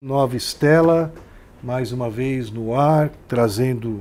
Nova 0.00 0.36
Estela, 0.36 1.12
mais 1.60 1.90
uma 1.90 2.08
vez 2.08 2.52
no 2.52 2.72
ar, 2.72 3.10
trazendo 3.26 4.00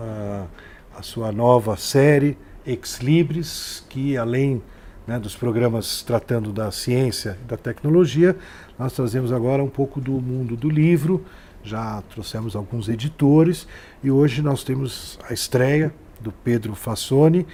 uh, 0.00 0.44
a 0.92 1.02
sua 1.02 1.30
nova 1.30 1.76
série 1.76 2.36
Ex 2.66 2.98
Libris, 2.98 3.86
que 3.88 4.16
além 4.16 4.60
né, 5.06 5.20
dos 5.20 5.36
programas 5.36 6.02
tratando 6.02 6.52
da 6.52 6.72
ciência 6.72 7.38
e 7.40 7.44
da 7.46 7.56
tecnologia, 7.56 8.36
nós 8.76 8.92
trazemos 8.92 9.30
agora 9.30 9.62
um 9.62 9.68
pouco 9.68 10.00
do 10.00 10.20
mundo 10.20 10.56
do 10.56 10.68
livro. 10.68 11.24
Já 11.62 12.02
trouxemos 12.10 12.56
alguns 12.56 12.88
editores 12.88 13.68
e 14.02 14.10
hoje 14.10 14.42
nós 14.42 14.64
temos 14.64 15.16
a 15.30 15.32
estreia 15.32 15.94
do 16.20 16.32
Pedro 16.32 16.74
Fassoni 16.74 17.46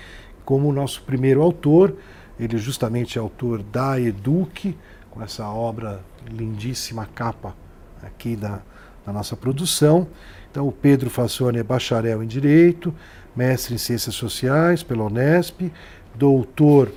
como 0.47 0.73
nosso 0.73 1.03
primeiro 1.03 1.43
autor. 1.43 1.95
Ele 2.41 2.57
justamente 2.57 3.19
é 3.19 3.21
autor 3.21 3.63
da 3.63 4.01
Eduque, 4.01 4.79
com 5.11 5.23
essa 5.23 5.47
obra 5.47 6.03
lindíssima 6.27 7.05
capa 7.05 7.55
aqui 8.03 8.37
da, 8.37 8.61
da 9.07 9.13
nossa 9.13 9.37
produção. 9.37 10.09
Então, 10.51 10.69
o 10.69 10.73
Pedro 10.73 11.09
Fassoni 11.09 11.59
é 11.59 11.63
bacharel 11.63 12.23
em 12.23 12.27
Direito, 12.27 12.95
mestre 13.35 13.75
em 13.75 13.79
Ciências 13.79 14.15
Sociais 14.15 14.83
pela 14.83 15.05
Unesp, 15.05 15.73
doutor 16.15 16.93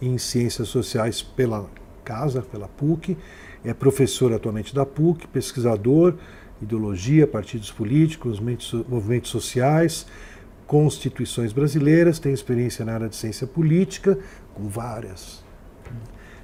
em 0.00 0.16
Ciências 0.16 0.68
Sociais 0.68 1.22
pela 1.22 1.66
Casa, 2.04 2.40
pela 2.40 2.68
PUC, 2.68 3.16
é 3.64 3.74
professor 3.74 4.32
atualmente 4.32 4.74
da 4.74 4.86
PUC, 4.86 5.26
pesquisador, 5.26 6.14
ideologia, 6.62 7.26
partidos 7.26 7.70
políticos, 7.70 8.40
movimentos 8.88 9.30
sociais, 9.30 10.06
constituições 10.66 11.52
brasileiras, 11.52 12.18
tem 12.18 12.32
experiência 12.32 12.84
na 12.84 12.94
área 12.94 13.08
de 13.08 13.16
ciência 13.16 13.46
política, 13.46 14.18
com 14.54 14.68
várias 14.68 15.42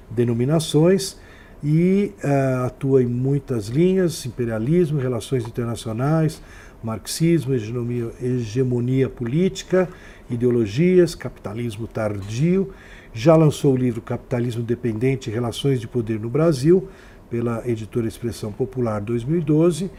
denominações, 0.09 1.17
e 1.65 2.13
uh, 2.23 2.65
atua 2.67 3.01
em 3.01 3.07
muitas 3.07 3.69
linhas: 3.69 4.23
imperialismo, 4.23 4.99
relações 4.99 5.47
internacionais, 5.47 6.39
marxismo, 6.83 7.55
hegemonia, 7.55 8.11
hegemonia 8.21 9.09
política, 9.09 9.89
ideologias, 10.29 11.15
capitalismo 11.15 11.87
tardio. 11.87 12.71
Já 13.11 13.35
lançou 13.35 13.73
o 13.73 13.77
livro 13.77 14.01
Capitalismo 14.01 14.61
Dependente 14.61 15.29
e 15.29 15.33
Relações 15.33 15.79
de 15.81 15.87
Poder 15.87 16.19
no 16.19 16.29
Brasil, 16.29 16.87
pela 17.31 17.67
editora 17.67 18.07
Expressão 18.07 18.51
Popular 18.51 19.01
2012. 19.01 19.89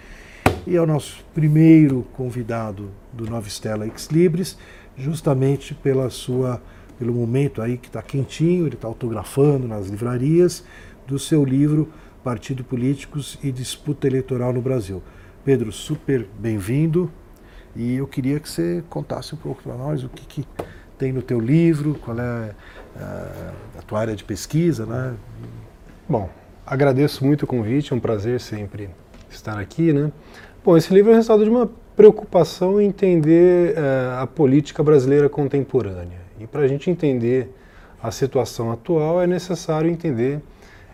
E 0.66 0.76
é 0.76 0.80
o 0.80 0.86
nosso 0.86 1.24
primeiro 1.34 2.06
convidado 2.12 2.90
do 3.12 3.28
Nova 3.28 3.48
Estela 3.48 3.86
Ex 3.86 4.06
Libris, 4.12 4.56
justamente 4.96 5.74
pela 5.74 6.10
sua, 6.10 6.62
pelo 6.98 7.12
momento 7.12 7.60
aí 7.60 7.76
que 7.76 7.88
está 7.88 8.02
quentinho, 8.02 8.66
ele 8.66 8.74
está 8.74 8.86
autografando 8.86 9.66
nas 9.66 9.88
livrarias, 9.88 10.62
do 11.06 11.18
seu 11.18 11.44
livro 11.44 11.92
Partido 12.24 12.64
Políticos 12.64 13.38
e 13.42 13.52
Disputa 13.52 14.06
Eleitoral 14.06 14.52
no 14.52 14.60
Brasil. 14.60 15.02
Pedro, 15.44 15.70
super 15.70 16.26
bem-vindo 16.38 17.10
e 17.74 17.94
eu 17.96 18.06
queria 18.06 18.40
que 18.40 18.48
você 18.48 18.82
contasse 18.90 19.34
um 19.34 19.38
pouco 19.38 19.62
para 19.62 19.74
nós 19.74 20.02
o 20.02 20.08
que, 20.08 20.26
que, 20.26 20.48
tem 20.98 21.12
no 21.12 21.20
teu 21.20 21.38
livro, 21.38 21.94
qual 21.96 22.18
é 22.18 22.22
a, 22.22 22.50
ah, 22.98 23.52
a 23.78 23.82
tua 23.82 24.00
área 24.00 24.16
de 24.16 24.24
pesquisa, 24.24 24.86
né? 24.86 25.14
Bom, 26.08 26.30
agradeço 26.64 27.22
muito 27.22 27.42
o 27.42 27.46
convite, 27.46 27.92
é 27.92 27.96
um 27.96 28.00
prazer 28.00 28.40
sempre 28.40 28.88
estar 29.28 29.58
aqui, 29.58 29.92
né? 29.92 30.10
Bom, 30.64 30.74
esse 30.74 30.92
livro 30.94 31.12
é 31.12 31.14
resultado 31.14 31.44
de 31.44 31.50
uma 31.50 31.70
preocupação 31.94 32.80
em 32.80 32.86
entender 32.86 33.74
uh, 33.76 34.22
a 34.22 34.26
política 34.26 34.82
brasileira 34.82 35.28
contemporânea. 35.28 36.18
E 36.40 36.46
para 36.46 36.62
a 36.62 36.66
gente 36.66 36.90
entender 36.90 37.54
a 38.02 38.10
situação 38.10 38.72
atual 38.72 39.20
é 39.20 39.26
necessário 39.26 39.90
entender 39.90 40.40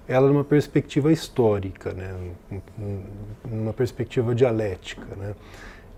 ela 0.09 0.29
numa 0.29 0.45
perspectiva 0.45 1.13
histórica, 1.13 1.93
né? 1.93 2.15
numa 3.51 3.73
perspectiva 3.73 4.35
dialética. 4.35 5.07
Né? 5.17 5.35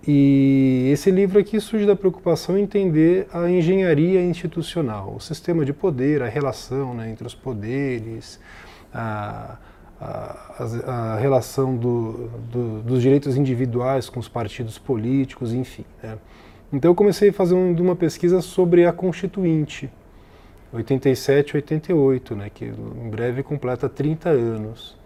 E 0.06 0.90
esse 0.92 1.10
livro 1.10 1.38
aqui 1.38 1.58
surge 1.58 1.86
da 1.86 1.96
preocupação 1.96 2.58
em 2.58 2.62
entender 2.62 3.26
a 3.32 3.48
engenharia 3.48 4.22
institucional, 4.22 5.14
o 5.16 5.20
sistema 5.20 5.64
de 5.64 5.72
poder, 5.72 6.22
a 6.22 6.28
relação 6.28 6.94
né, 6.94 7.10
entre 7.10 7.26
os 7.26 7.34
poderes, 7.34 8.38
a, 8.92 9.56
a, 9.98 10.64
a 10.86 11.16
relação 11.16 11.74
do, 11.74 12.28
do, 12.52 12.82
dos 12.82 13.00
direitos 13.00 13.36
individuais 13.36 14.10
com 14.10 14.20
os 14.20 14.28
partidos 14.28 14.76
políticos, 14.78 15.54
enfim. 15.54 15.86
Né? 16.02 16.18
Então 16.70 16.90
eu 16.90 16.94
comecei 16.94 17.30
a 17.30 17.32
fazer 17.32 17.54
um, 17.54 17.74
uma 17.80 17.96
pesquisa 17.96 18.42
sobre 18.42 18.84
a 18.84 18.92
Constituinte, 18.92 19.90
87, 20.74 21.56
88, 21.56 22.34
né, 22.34 22.50
que 22.52 22.64
em 22.64 23.08
breve 23.08 23.42
completa 23.42 23.88
30 23.88 24.28
anos. 24.28 24.96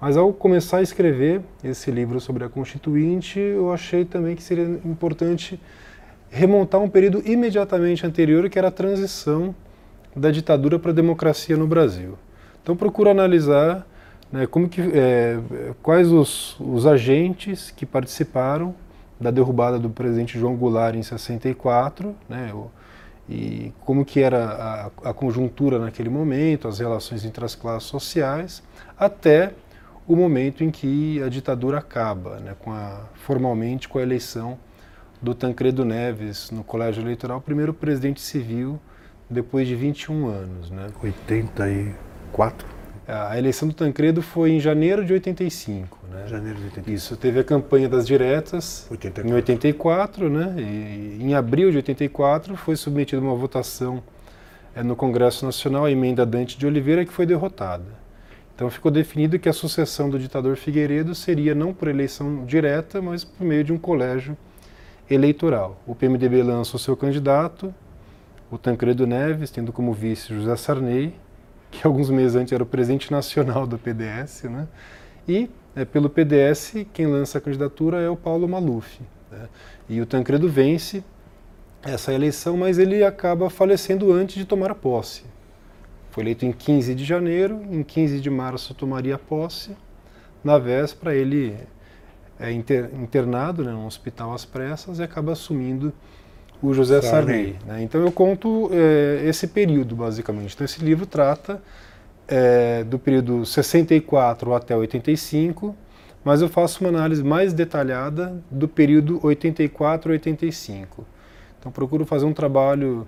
Mas 0.00 0.16
ao 0.16 0.32
começar 0.32 0.78
a 0.78 0.82
escrever 0.82 1.42
esse 1.62 1.90
livro 1.90 2.18
sobre 2.20 2.42
a 2.42 2.48
Constituinte, 2.48 3.38
eu 3.38 3.70
achei 3.70 4.04
também 4.06 4.34
que 4.34 4.42
seria 4.42 4.64
importante 4.64 5.60
remontar 6.30 6.80
um 6.80 6.88
período 6.88 7.22
imediatamente 7.26 8.06
anterior, 8.06 8.48
que 8.48 8.58
era 8.58 8.68
a 8.68 8.70
transição 8.70 9.54
da 10.16 10.30
ditadura 10.30 10.78
para 10.78 10.90
a 10.90 10.94
democracia 10.94 11.56
no 11.56 11.66
Brasil. 11.66 12.16
Então 12.62 12.74
procuro 12.74 13.10
analisar 13.10 13.86
né, 14.32 14.46
como 14.46 14.68
que, 14.70 14.80
é, 14.80 15.38
quais 15.82 16.10
os, 16.10 16.58
os 16.58 16.86
agentes 16.86 17.70
que 17.70 17.84
participaram 17.84 18.74
da 19.20 19.30
derrubada 19.30 19.78
do 19.78 19.90
presidente 19.90 20.38
João 20.38 20.56
Goulart 20.56 20.94
em 20.94 21.02
64, 21.02 22.14
né, 22.26 22.52
o, 22.54 22.70
e 23.30 23.72
como 23.84 24.04
que 24.04 24.20
era 24.20 24.90
a, 25.04 25.10
a, 25.10 25.14
conjuntura 25.14 25.78
naquele 25.78 26.08
momento, 26.08 26.66
as 26.66 26.80
relações 26.80 27.24
entre 27.24 27.44
as 27.44 27.54
classes 27.54 27.88
sociais, 27.88 28.60
até 28.98 29.52
o 30.04 30.16
momento 30.16 30.64
em 30.64 30.70
que 30.70 31.22
a 31.22 31.28
ditadura 31.28 31.78
acaba, 31.78 32.40
né, 32.40 32.56
com 32.58 32.72
a, 32.72 33.04
formalmente 33.14 33.88
com 33.88 34.00
a 34.00 34.02
eleição 34.02 34.58
do 35.22 35.32
Tancredo 35.32 35.84
Neves 35.84 36.50
no 36.50 36.64
colégio 36.64 37.04
eleitoral, 37.04 37.40
primeiro 37.40 37.72
presidente 37.72 38.20
civil 38.20 38.80
depois 39.28 39.68
de 39.68 39.76
21 39.76 40.26
anos. 40.26 40.70
Né. 40.70 40.88
84? 41.00 42.66
A 43.06 43.38
eleição 43.38 43.68
do 43.68 43.74
Tancredo 43.74 44.22
foi 44.22 44.50
em 44.50 44.58
janeiro 44.58 45.04
de 45.04 45.12
85. 45.12 45.99
Né? 46.10 46.26
Janeiro 46.26 46.58
de 46.58 46.64
85. 46.64 46.90
Isso, 46.90 47.16
teve 47.16 47.38
a 47.38 47.44
campanha 47.44 47.88
das 47.88 48.06
diretas 48.06 48.86
84. 48.90 49.30
em 49.30 49.34
84, 49.34 50.28
né? 50.28 50.54
E 50.58 51.18
em 51.22 51.34
abril 51.34 51.70
de 51.70 51.76
84 51.76 52.56
foi 52.56 52.74
submetida 52.74 53.22
uma 53.22 53.34
votação 53.34 54.02
é, 54.74 54.82
no 54.82 54.96
Congresso 54.96 55.44
Nacional, 55.44 55.84
a 55.84 55.90
emenda 55.90 56.26
Dante 56.26 56.58
de 56.58 56.66
Oliveira, 56.66 57.04
que 57.04 57.12
foi 57.12 57.26
derrotada. 57.26 58.00
Então 58.54 58.68
ficou 58.68 58.90
definido 58.90 59.38
que 59.38 59.48
a 59.48 59.52
sucessão 59.52 60.10
do 60.10 60.18
ditador 60.18 60.56
Figueiredo 60.56 61.14
seria 61.14 61.54
não 61.54 61.72
por 61.72 61.88
eleição 61.88 62.44
direta, 62.44 63.00
mas 63.00 63.24
por 63.24 63.46
meio 63.46 63.64
de 63.64 63.72
um 63.72 63.78
colégio 63.78 64.36
eleitoral. 65.08 65.80
O 65.86 65.94
PMDB 65.94 66.42
lançou 66.42 66.78
seu 66.78 66.96
candidato, 66.96 67.72
o 68.50 68.58
Tancredo 68.58 69.06
Neves, 69.06 69.50
tendo 69.50 69.72
como 69.72 69.94
vice 69.94 70.34
José 70.34 70.56
Sarney, 70.56 71.14
que 71.70 71.86
alguns 71.86 72.10
meses 72.10 72.36
antes 72.36 72.52
era 72.52 72.62
o 72.62 72.66
presidente 72.66 73.10
nacional 73.10 73.66
do 73.66 73.78
PDS, 73.78 74.44
né? 74.44 74.66
E 75.28 75.48
é, 75.74 75.84
pelo 75.84 76.10
PDS, 76.10 76.86
quem 76.92 77.06
lança 77.06 77.38
a 77.38 77.40
candidatura 77.40 78.00
é 78.00 78.08
o 78.08 78.16
Paulo 78.16 78.48
Maluf. 78.48 79.00
Né? 79.30 79.48
E 79.88 80.00
o 80.00 80.06
Tancredo 80.06 80.48
vence 80.48 81.04
essa 81.82 82.12
eleição, 82.12 82.56
mas 82.56 82.78
ele 82.78 83.02
acaba 83.04 83.48
falecendo 83.48 84.12
antes 84.12 84.36
de 84.36 84.44
tomar 84.44 84.70
a 84.70 84.74
posse. 84.74 85.22
Foi 86.10 86.24
eleito 86.24 86.44
em 86.44 86.52
15 86.52 86.94
de 86.94 87.04
janeiro, 87.04 87.62
em 87.70 87.82
15 87.82 88.20
de 88.20 88.28
março 88.28 88.74
tomaria 88.74 89.16
posse. 89.16 89.76
Na 90.42 90.58
véspera, 90.58 91.14
ele 91.14 91.56
é 92.38 92.50
internado 92.50 93.62
né, 93.62 93.70
num 93.70 93.86
hospital 93.86 94.32
às 94.32 94.44
pressas 94.44 94.98
e 94.98 95.02
acaba 95.02 95.32
assumindo 95.32 95.92
o 96.62 96.74
José 96.74 97.00
Sarney. 97.00 97.56
Né? 97.66 97.82
Então 97.82 98.00
eu 98.00 98.10
conto 98.10 98.70
é, 98.72 99.22
esse 99.26 99.46
período, 99.46 99.94
basicamente. 99.94 100.54
Então 100.54 100.64
esse 100.64 100.82
livro 100.84 101.06
trata 101.06 101.62
é, 102.30 102.84
do 102.84 102.96
período 102.96 103.44
64 103.44 104.54
até 104.54 104.76
85, 104.76 105.74
mas 106.24 106.40
eu 106.40 106.48
faço 106.48 106.84
uma 106.84 106.88
análise 106.88 107.24
mais 107.24 107.52
detalhada 107.52 108.40
do 108.48 108.68
período 108.68 109.18
84 109.20 110.10
a 110.10 110.12
85. 110.12 111.04
Então 111.58 111.72
procuro 111.72 112.06
fazer 112.06 112.26
um 112.26 112.32
trabalho 112.32 113.06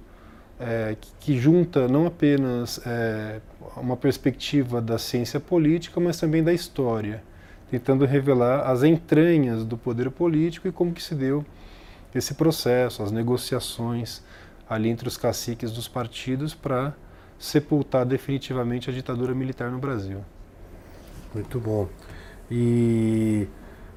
é, 0.58 0.96
que, 1.00 1.10
que, 1.20 1.38
junta 1.38 1.86
não 1.86 2.06
apenas 2.06 2.80
é, 2.84 3.40
uma 3.76 3.96
perspectiva 3.96 4.80
da 4.80 4.98
ciência 4.98 5.38
política, 5.38 6.00
mas 6.00 6.18
também 6.18 6.42
da 6.42 6.52
história, 6.52 7.22
tentando 7.70 8.04
revelar 8.04 8.68
as 8.68 8.82
entranhas 8.82 9.64
do 9.64 9.78
poder 9.78 10.10
político 10.10 10.66
e 10.66 10.72
como 10.72 10.92
que 10.92 11.02
se 11.02 11.14
deu 11.14 11.44
esse 12.12 12.34
processo, 12.34 13.02
as 13.02 13.12
negociações 13.12 14.22
ali 14.68 14.88
entre 14.88 15.06
os 15.06 15.16
caciques 15.16 15.70
dos 15.70 15.86
partidos 15.86 16.54
para 16.54 16.94
sepultar 17.42 18.06
definitivamente 18.06 18.88
a 18.88 18.92
ditadura 18.92 19.34
militar 19.34 19.68
no 19.68 19.78
Brasil. 19.78 20.18
Muito 21.34 21.58
bom. 21.58 21.88
E 22.48 23.48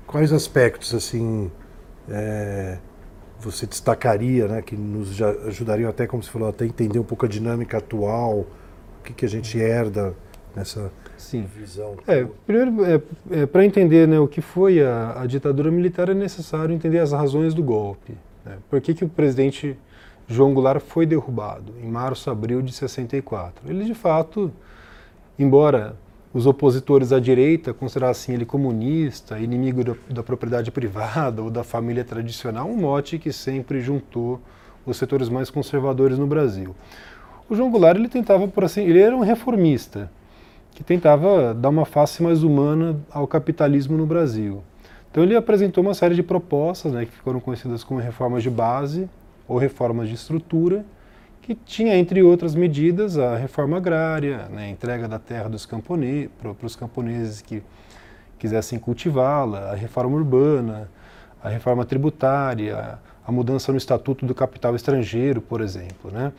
quais 0.07 0.33
aspectos 0.33 0.95
assim 0.95 1.51
é, 2.09 2.79
você 3.39 3.67
destacaria, 3.67 4.47
né, 4.47 4.61
que 4.63 4.75
nos 4.75 5.21
ajudariam 5.21 5.87
até, 5.87 6.07
como 6.07 6.23
você 6.23 6.31
falou, 6.31 6.49
até 6.49 6.65
entender 6.65 6.97
um 6.97 7.03
pouco 7.03 7.27
a 7.27 7.29
dinâmica 7.29 7.77
atual, 7.77 8.39
o 8.39 9.03
que, 9.03 9.13
que 9.13 9.25
a 9.25 9.29
gente 9.29 9.59
herda 9.59 10.15
nessa 10.55 10.91
Sim. 11.15 11.45
visão. 11.55 11.97
É, 12.07 12.25
primeiro, 12.47 12.83
é, 12.83 13.01
é, 13.29 13.45
para 13.45 13.63
entender 13.63 14.07
né, 14.07 14.19
o 14.19 14.27
que 14.27 14.41
foi 14.41 14.81
a, 14.81 15.21
a, 15.21 15.25
ditadura 15.27 15.69
militar, 15.69 16.09
é 16.09 16.15
necessário 16.15 16.73
entender 16.73 16.97
as 16.97 17.11
razões 17.11 17.53
do 17.53 17.61
golpe. 17.61 18.17
Né? 18.43 18.57
Por 18.71 18.81
que, 18.81 18.95
que 18.95 19.05
o 19.05 19.09
presidente 19.09 19.77
João 20.27 20.53
Goulart 20.55 20.81
foi 20.81 21.05
derrubado 21.05 21.73
em 21.81 21.87
março, 21.87 22.31
abril 22.31 22.61
de 22.61 22.73
64? 22.73 23.69
Ele, 23.69 23.85
de 23.85 23.93
fato, 23.93 24.51
embora 25.37 25.95
os 26.33 26.47
opositores 26.47 27.13
à 27.13 27.19
direita 27.19 27.73
considerassem 27.73 28.33
ele 28.33 28.45
comunista, 28.45 29.37
inimigo 29.39 29.83
da, 29.83 29.95
da 30.09 30.23
propriedade 30.23 30.71
privada 30.71 31.43
ou 31.43 31.51
da 31.51 31.63
família 31.63 32.03
tradicional, 32.03 32.67
um 32.67 32.75
mote 32.75 33.19
que 33.19 33.31
sempre 33.31 33.81
juntou 33.81 34.41
os 34.83 34.97
setores 34.97 35.29
mais 35.29 35.51
conservadores 35.51 36.17
no 36.17 36.25
Brasil. 36.25 36.75
O 37.47 37.55
João 37.55 37.69
Goulart 37.69 37.97
ele 37.97 38.09
tentava 38.09 38.47
por 38.47 38.63
assim, 38.63 38.81
ele 38.81 38.99
era 38.99 39.15
um 39.15 39.21
reformista 39.21 40.11
que 40.71 40.83
tentava 40.83 41.53
dar 41.53 41.69
uma 41.69 41.85
face 41.85 42.23
mais 42.23 42.41
humana 42.41 42.99
ao 43.11 43.27
capitalismo 43.27 43.95
no 43.95 44.07
Brasil. 44.07 44.63
Então 45.11 45.23
ele 45.23 45.35
apresentou 45.35 45.83
uma 45.83 45.93
série 45.93 46.15
de 46.15 46.23
propostas, 46.23 46.91
né, 46.91 47.05
que 47.05 47.15
foram 47.17 47.39
conhecidas 47.39 47.83
como 47.83 47.99
reformas 47.99 48.41
de 48.41 48.49
base 48.49 49.07
ou 49.47 49.57
reformas 49.57 50.09
de 50.09 50.15
estrutura, 50.15 50.85
que 51.41 51.53
tinha 51.53 51.95
entre 51.95 52.23
outras 52.23 52.55
medidas 52.55 53.17
a 53.17 53.35
reforma 53.35 53.77
agrária, 53.77 54.47
né, 54.49 54.65
a 54.65 54.69
entrega 54.69 55.07
da 55.07 55.19
terra 55.19 55.47
dos 55.47 55.65
camponeses 55.65 56.29
para 56.39 56.65
os 56.65 56.75
camponeses 56.75 57.41
que 57.41 57.61
quisessem 58.39 58.79
cultivá-la, 58.79 59.71
a 59.71 59.75
reforma 59.75 60.17
urbana, 60.17 60.89
a 61.43 61.49
reforma 61.49 61.85
tributária, 61.85 62.97
a 63.25 63.31
mudança 63.31 63.71
no 63.71 63.77
estatuto 63.77 64.25
do 64.25 64.33
capital 64.33 64.75
estrangeiro, 64.75 65.39
por 65.39 65.61
exemplo, 65.61 66.11
né? 66.11 66.33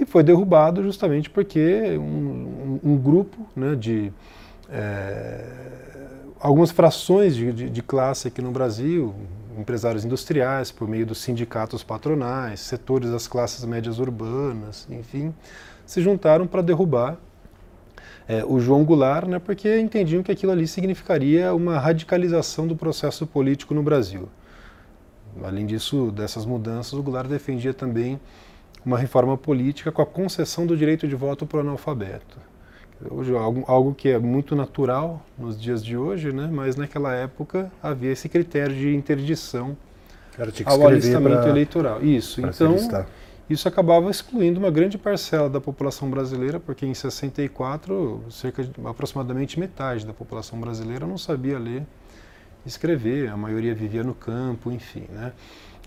e 0.00 0.06
foi 0.06 0.22
derrubado 0.22 0.82
justamente 0.82 1.28
porque 1.28 1.96
um, 1.98 2.80
um, 2.82 2.92
um 2.92 2.96
grupo 2.96 3.46
né, 3.54 3.74
de 3.74 4.10
é, 4.70 5.44
algumas 6.40 6.70
frações 6.70 7.36
de, 7.36 7.52
de, 7.52 7.68
de, 7.68 7.82
classe 7.82 8.28
aqui 8.28 8.40
no 8.40 8.50
Brasil, 8.50 9.14
empresários 9.58 10.04
industriais, 10.04 10.70
por 10.70 10.88
meio 10.88 11.06
dos 11.06 11.18
sindicatos 11.18 11.82
patronais, 11.82 12.60
setores 12.60 13.10
das 13.10 13.26
classes 13.26 13.64
médias 13.64 13.98
urbanas, 13.98 14.86
enfim, 14.90 15.34
se 15.84 16.00
juntaram 16.00 16.46
para 16.46 16.62
derrubar 16.62 17.18
é, 18.28 18.44
o 18.44 18.60
João 18.60 18.84
Goulart, 18.84 19.26
né, 19.26 19.38
porque 19.38 19.80
entendiam 19.80 20.22
que 20.22 20.30
aquilo 20.30 20.52
ali 20.52 20.66
significaria 20.66 21.52
uma 21.52 21.78
radicalização 21.78 22.66
do 22.66 22.76
processo 22.76 23.26
político 23.26 23.74
no 23.74 23.82
Brasil. 23.82 24.28
Além 25.42 25.66
disso, 25.66 26.10
dessas 26.10 26.44
mudanças, 26.46 26.92
o 26.92 27.02
Goulart 27.02 27.28
defendia 27.28 27.74
também 27.74 28.20
uma 28.84 28.98
reforma 28.98 29.36
política 29.36 29.92
com 29.92 30.00
a 30.00 30.06
concessão 30.06 30.66
do 30.66 30.76
direito 30.76 31.06
de 31.06 31.14
voto 31.14 31.44
para 31.44 31.58
o 31.58 31.60
analfabeto. 31.60 32.38
Hoje, 33.08 33.34
algo, 33.34 33.64
algo 33.66 33.94
que 33.94 34.08
é 34.08 34.18
muito 34.18 34.54
natural 34.54 35.24
nos 35.38 35.60
dias 35.60 35.82
de 35.84 35.96
hoje, 35.96 36.32
né? 36.32 36.48
mas 36.52 36.76
naquela 36.76 37.14
época 37.14 37.70
havia 37.82 38.12
esse 38.12 38.28
critério 38.28 38.74
de 38.74 38.94
interdição 38.94 39.76
ao 40.66 40.86
alistamento 40.86 41.48
eleitoral. 41.48 42.02
Isso, 42.02 42.40
então 42.40 42.76
isso 43.48 43.66
acabava 43.66 44.08
excluindo 44.10 44.60
uma 44.60 44.70
grande 44.70 44.96
parcela 44.96 45.50
da 45.50 45.60
população 45.60 46.08
brasileira, 46.08 46.60
porque 46.60 46.86
em 46.86 46.94
64, 46.94 48.22
cerca 48.30 48.62
de 48.62 48.70
aproximadamente 48.84 49.58
metade 49.58 50.06
da 50.06 50.12
população 50.12 50.60
brasileira 50.60 51.04
não 51.04 51.18
sabia 51.18 51.58
ler 51.58 51.82
escrever, 52.64 53.28
a 53.28 53.36
maioria 53.36 53.74
vivia 53.74 54.04
no 54.04 54.14
campo, 54.14 54.70
enfim, 54.70 55.06
né? 55.08 55.32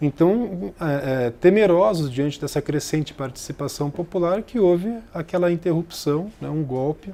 Então, 0.02 0.74
é, 0.80 1.28
é, 1.28 1.30
temerosos 1.30 2.12
diante 2.12 2.40
dessa 2.40 2.62
crescente 2.62 3.14
participação 3.14 3.90
popular, 3.90 4.42
que 4.42 4.60
houve 4.60 4.98
aquela 5.14 5.52
interrupção, 5.52 6.32
né, 6.42 6.50
um 6.50 6.64
golpe, 6.64 7.14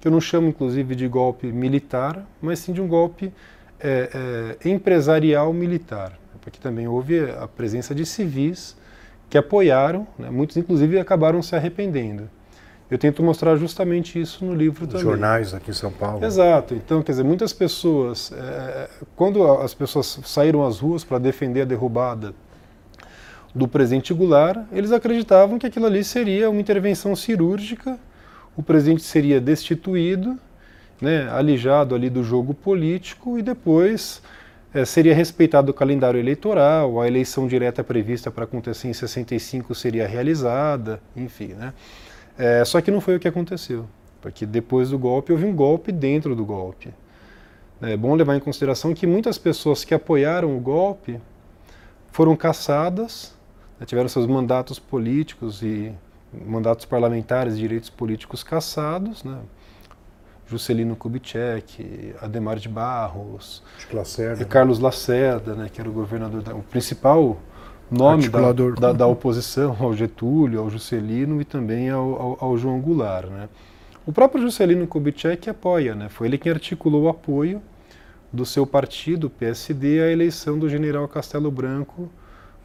que 0.00 0.08
eu 0.08 0.12
não 0.12 0.20
chamo 0.20 0.48
inclusive 0.48 0.94
de 0.94 1.08
golpe 1.08 1.46
militar, 1.48 2.24
mas 2.40 2.58
sim 2.58 2.72
de 2.72 2.80
um 2.80 2.86
golpe 2.86 3.32
é, 3.80 4.56
é 4.64 4.68
empresarial 4.68 5.52
militar, 5.52 6.18
porque 6.40 6.58
também 6.58 6.86
houve 6.86 7.30
a 7.30 7.48
presença 7.48 7.94
de 7.94 8.06
civis 8.06 8.76
que 9.28 9.36
apoiaram, 9.36 10.06
né, 10.18 10.30
muitos 10.30 10.56
inclusive 10.56 10.98
acabaram 10.98 11.42
se 11.42 11.56
arrependendo. 11.56 12.28
Eu 12.94 12.98
tento 12.98 13.24
mostrar 13.24 13.56
justamente 13.56 14.20
isso 14.20 14.44
no 14.44 14.54
livro 14.54 14.86
também. 14.86 15.02
Jornais 15.02 15.52
aqui 15.52 15.72
em 15.72 15.74
São 15.74 15.90
Paulo. 15.90 16.24
Exato. 16.24 16.74
Então, 16.74 17.02
quer 17.02 17.10
dizer, 17.10 17.24
muitas 17.24 17.52
pessoas, 17.52 18.30
é, 18.30 18.88
quando 19.16 19.44
as 19.44 19.74
pessoas 19.74 20.20
saíram 20.24 20.64
às 20.64 20.78
ruas 20.78 21.02
para 21.02 21.18
defender 21.18 21.62
a 21.62 21.64
derrubada 21.64 22.32
do 23.52 23.66
presidente 23.66 24.14
Goulart, 24.14 24.64
eles 24.70 24.92
acreditavam 24.92 25.58
que 25.58 25.66
aquilo 25.66 25.86
ali 25.86 26.04
seria 26.04 26.48
uma 26.48 26.60
intervenção 26.60 27.16
cirúrgica, 27.16 27.98
o 28.56 28.62
presidente 28.62 29.02
seria 29.02 29.40
destituído, 29.40 30.38
né, 31.00 31.28
alijado 31.32 31.96
ali 31.96 32.08
do 32.08 32.22
jogo 32.22 32.54
político 32.54 33.36
e 33.36 33.42
depois 33.42 34.22
é, 34.72 34.84
seria 34.84 35.16
respeitado 35.16 35.72
o 35.72 35.74
calendário 35.74 36.20
eleitoral, 36.20 37.00
a 37.00 37.08
eleição 37.08 37.48
direta 37.48 37.82
prevista 37.82 38.30
para 38.30 38.44
acontecer 38.44 38.86
em 38.86 38.92
65 38.92 39.74
seria 39.74 40.06
realizada, 40.06 41.00
enfim, 41.16 41.54
né? 41.54 41.72
É, 42.36 42.64
só 42.64 42.80
que 42.80 42.90
não 42.90 43.00
foi 43.00 43.16
o 43.16 43.20
que 43.20 43.28
aconteceu, 43.28 43.86
porque 44.20 44.44
depois 44.44 44.90
do 44.90 44.98
golpe 44.98 45.32
houve 45.32 45.44
um 45.44 45.54
golpe 45.54 45.92
dentro 45.92 46.34
do 46.34 46.44
golpe. 46.44 46.92
É 47.80 47.96
bom 47.96 48.14
levar 48.14 48.36
em 48.36 48.40
consideração 48.40 48.94
que 48.94 49.06
muitas 49.06 49.36
pessoas 49.36 49.84
que 49.84 49.94
apoiaram 49.94 50.56
o 50.56 50.60
golpe 50.60 51.20
foram 52.10 52.36
caçadas, 52.36 53.34
né, 53.78 53.86
tiveram 53.86 54.08
seus 54.08 54.26
mandatos 54.26 54.78
políticos 54.78 55.62
e 55.62 55.92
mandatos 56.46 56.84
parlamentares, 56.84 57.58
direitos 57.58 57.90
políticos 57.90 58.42
cassados, 58.42 59.22
né? 59.22 59.38
Juscelino 60.46 60.94
Kubitschek, 60.94 62.14
Ademar 62.20 62.58
de 62.58 62.68
Barros, 62.68 63.62
Lacerda, 63.92 64.44
Carlos 64.44 64.78
Lacerda, 64.78 65.54
né, 65.54 65.70
que 65.72 65.80
era 65.80 65.88
o 65.88 65.92
governador, 65.92 66.42
da, 66.42 66.54
o 66.54 66.62
principal 66.62 67.38
nome 67.94 68.28
da, 68.28 68.52
da, 68.52 68.92
da, 68.92 69.06
oposição 69.06 69.76
ao 69.80 69.94
Getúlio, 69.94 70.60
ao 70.60 70.68
Juscelino 70.68 71.40
e 71.40 71.44
também 71.44 71.88
ao, 71.90 72.20
ao, 72.20 72.38
ao 72.40 72.58
João 72.58 72.80
Goulart. 72.80 73.28
Né? 73.28 73.48
O 74.06 74.12
próprio 74.12 74.42
Juscelino 74.42 74.86
Kubitschek 74.86 75.48
apoia, 75.48 75.94
né? 75.94 76.08
foi 76.08 76.26
ele 76.26 76.36
quem 76.36 76.52
articulou 76.52 77.04
o 77.04 77.08
apoio 77.08 77.62
do 78.32 78.44
seu 78.44 78.66
partido, 78.66 79.30
PSD, 79.30 80.02
à 80.02 80.10
eleição 80.10 80.58
do 80.58 80.68
general 80.68 81.06
Castelo 81.06 81.50
Branco 81.50 82.10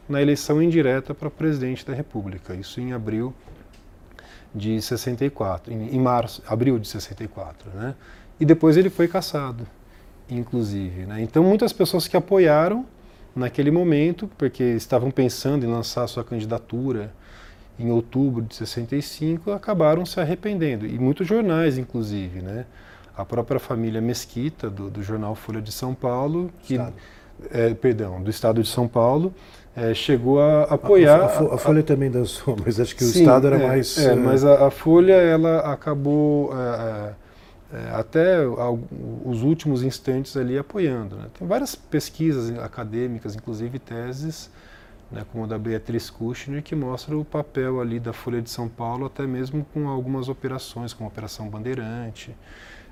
na 0.09 0.19
eleição 0.19 0.61
indireta 0.61 1.13
para 1.13 1.29
presidente 1.29 1.85
da 1.85 1.93
República, 1.93 2.55
isso 2.55 2.81
em 2.81 2.93
abril 2.93 3.31
de 4.53 4.81
64, 4.81 5.71
em, 5.71 5.95
em 5.95 5.99
março, 5.99 6.41
abril 6.47 6.79
de 6.79 6.87
64, 6.87 7.69
né? 7.69 7.93
E 8.39 8.45
depois 8.45 8.75
ele 8.75 8.89
foi 8.89 9.07
caçado, 9.07 9.67
inclusive, 10.27 11.05
né? 11.05 11.21
Então 11.21 11.43
muitas 11.43 11.71
pessoas 11.71 12.07
que 12.07 12.17
apoiaram 12.17 12.85
naquele 13.39 13.71
momento, 13.71 14.29
porque 14.37 14.63
estavam 14.63 15.09
pensando 15.09 15.65
em 15.65 15.69
lançar 15.69 16.05
sua 16.07 16.23
candidatura 16.23 17.11
em 17.79 17.89
outubro 17.89 18.43
de 18.43 18.53
65, 18.55 19.51
acabaram 19.51 20.05
se 20.05 20.19
arrependendo. 20.19 20.85
E 20.85 20.99
muitos 20.99 21.25
jornais, 21.25 21.77
inclusive, 21.77 22.41
né? 22.41 22.65
A 23.15 23.23
própria 23.23 23.59
família 23.59 24.01
Mesquita, 24.01 24.69
do, 24.69 24.89
do 24.89 25.01
jornal 25.01 25.33
Folha 25.33 25.61
de 25.61 25.71
São 25.71 25.93
Paulo, 25.95 26.51
que, 26.61 26.77
é, 27.51 27.73
perdão, 27.73 28.21
do 28.21 28.29
Estado 28.29 28.61
de 28.61 28.67
São 28.67 28.87
Paulo, 28.87 29.33
é, 29.75 29.93
chegou 29.93 30.41
a 30.41 30.63
apoiar. 30.63 31.21
A, 31.21 31.25
a, 31.25 31.55
a 31.55 31.57
Folha 31.57 31.79
a, 31.79 31.83
também 31.83 32.11
dançou, 32.11 32.57
mas 32.65 32.79
acho 32.79 32.95
que 32.95 33.03
sim, 33.03 33.19
o 33.19 33.21
Estado 33.21 33.47
era 33.47 33.57
é, 33.57 33.67
mais. 33.67 33.97
É, 33.97 34.15
mas 34.15 34.43
a, 34.43 34.69
Folha 34.69 35.13
ela 35.13 35.59
acabou 35.71 36.51
é, 36.53 36.57
é, 36.57 36.59
é, 36.59 37.13
até 37.93 38.39
os 39.23 39.43
últimos 39.43 39.83
instantes 39.83 40.35
ali 40.35 40.57
apoiando. 40.57 41.15
Né? 41.15 41.27
Tem 41.37 41.47
várias 41.47 41.75
pesquisas 41.75 42.57
acadêmicas, 42.57 43.35
inclusive 43.35 43.77
teses, 43.77 44.49
né, 45.11 45.25
como 45.31 45.43
a 45.43 45.47
da 45.47 45.57
Beatriz 45.57 46.09
Kushner, 46.09 46.61
que 46.61 46.75
mostram 46.75 47.19
o 47.19 47.25
papel 47.25 47.81
ali 47.81 47.99
da 47.99 48.13
Folha 48.13 48.41
de 48.41 48.49
São 48.49 48.67
Paulo, 48.67 49.05
até 49.05 49.25
mesmo 49.25 49.65
com 49.73 49.87
algumas 49.87 50.29
operações, 50.29 50.93
como 50.93 51.07
a 51.09 51.11
Operação 51.11 51.49
Bandeirante, 51.49 52.35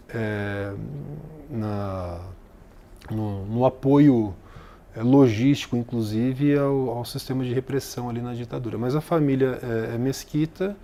é, 0.09 0.73
na, 1.49 2.19
no, 3.11 3.45
no, 3.45 3.65
apoio 3.65 4.33
é, 4.95 5.03
logístico, 5.03 5.75
inclusive, 5.75 6.57
ao, 6.57 6.89
ao, 6.89 7.05
sistema 7.05 7.43
de 7.43 7.53
repressão 7.53 8.09
ali 8.09 8.21
na 8.21 8.33
ditadura. 8.33 8.77
Mas 8.77 8.95
a 8.95 9.01
família 9.01 9.59
é, 9.61 9.95
é 9.95 9.97
Mesquita, 9.97 10.75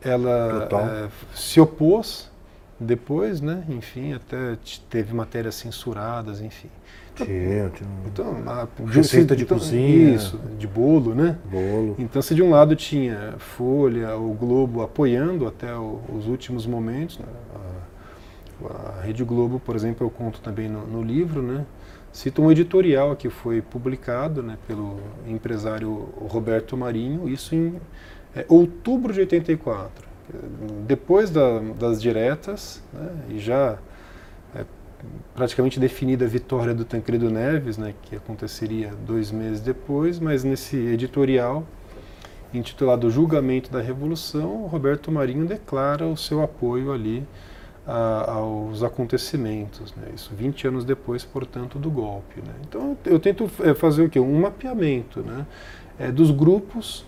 ela 0.00 0.68
é, 0.72 1.08
se 1.34 1.60
opôs 1.60 2.30
depois, 2.84 3.40
né, 3.40 3.64
enfim, 3.68 4.12
até 4.12 4.56
teve 4.88 5.14
matérias 5.14 5.54
censuradas, 5.54 6.40
enfim. 6.40 6.68
Tinha, 7.14 7.70
tinha. 7.70 7.88
Então, 8.06 8.42
a, 8.46 8.66
receita 8.86 9.36
de 9.36 9.44
então, 9.44 9.56
cozinha. 9.58 10.14
Isso, 10.14 10.38
de 10.58 10.66
bolo, 10.66 11.14
né? 11.14 11.38
Bolo. 11.50 11.94
Então, 11.98 12.20
se 12.20 12.34
de 12.34 12.42
um 12.42 12.50
lado 12.50 12.74
tinha 12.74 13.34
Folha, 13.38 14.16
o 14.16 14.34
Globo 14.34 14.82
apoiando 14.82 15.46
até 15.46 15.74
o, 15.74 16.00
os 16.12 16.26
últimos 16.26 16.66
momentos, 16.66 17.18
né? 17.18 17.26
a, 18.64 18.98
a, 18.98 19.02
Rede 19.02 19.22
Globo, 19.22 19.60
por 19.60 19.76
exemplo, 19.76 20.04
eu 20.04 20.10
conto 20.10 20.40
também 20.40 20.68
no, 20.68 20.86
no 20.86 21.02
livro, 21.02 21.40
né? 21.40 21.64
Cita 22.12 22.40
um 22.40 22.50
editorial 22.50 23.16
que 23.16 23.28
foi 23.28 23.60
publicado 23.60 24.40
né, 24.40 24.56
pelo 24.68 25.00
empresário 25.26 26.08
Roberto 26.28 26.76
Marinho, 26.76 27.28
isso 27.28 27.56
em 27.56 27.74
é, 28.36 28.44
outubro 28.48 29.12
de 29.12 29.20
84 29.20 30.13
Depois 30.86 31.30
da, 31.30 31.58
das 31.78 32.00
diretas, 32.00 32.82
né, 32.92 33.10
e 33.30 33.38
já 33.38 33.78
é, 34.54 34.64
praticamente 35.34 35.78
definida 35.78 36.24
a 36.24 36.28
vitória 36.28 36.74
do 36.74 36.84
Tancredo 36.84 37.30
Neves, 37.30 37.76
né, 37.76 37.94
que 38.02 38.16
aconteceria 38.16 38.92
dois 39.06 39.30
meses 39.30 39.60
depois, 39.60 40.18
mas 40.18 40.44
nesse 40.44 40.76
editorial 40.76 41.66
intitulado 42.52 43.10
Julgamento 43.10 43.70
da 43.70 43.80
Revolução, 43.80 44.66
Roberto 44.66 45.10
Marinho 45.10 45.44
declara 45.44 46.06
o 46.06 46.16
seu 46.16 46.42
apoio 46.42 46.92
ali 46.92 47.26
a, 47.86 48.32
aos 48.32 48.82
acontecimentos, 48.82 49.94
né? 49.94 50.08
isso 50.14 50.32
20 50.34 50.68
anos 50.68 50.84
depois, 50.84 51.24
portanto, 51.24 51.78
do 51.78 51.90
golpe. 51.90 52.40
Né? 52.40 52.54
Então 52.66 52.96
eu 53.04 53.18
tento 53.18 53.50
é, 53.60 53.74
fazer 53.74 54.04
o 54.04 54.08
quê? 54.08 54.18
Um 54.18 54.40
mapeamento 54.40 55.20
né? 55.20 55.46
é, 55.98 56.10
dos 56.10 56.30
grupos 56.30 57.04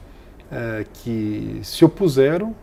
é, 0.51 0.85
que 0.93 1.61
se 1.63 1.85
opuseram 1.85 2.55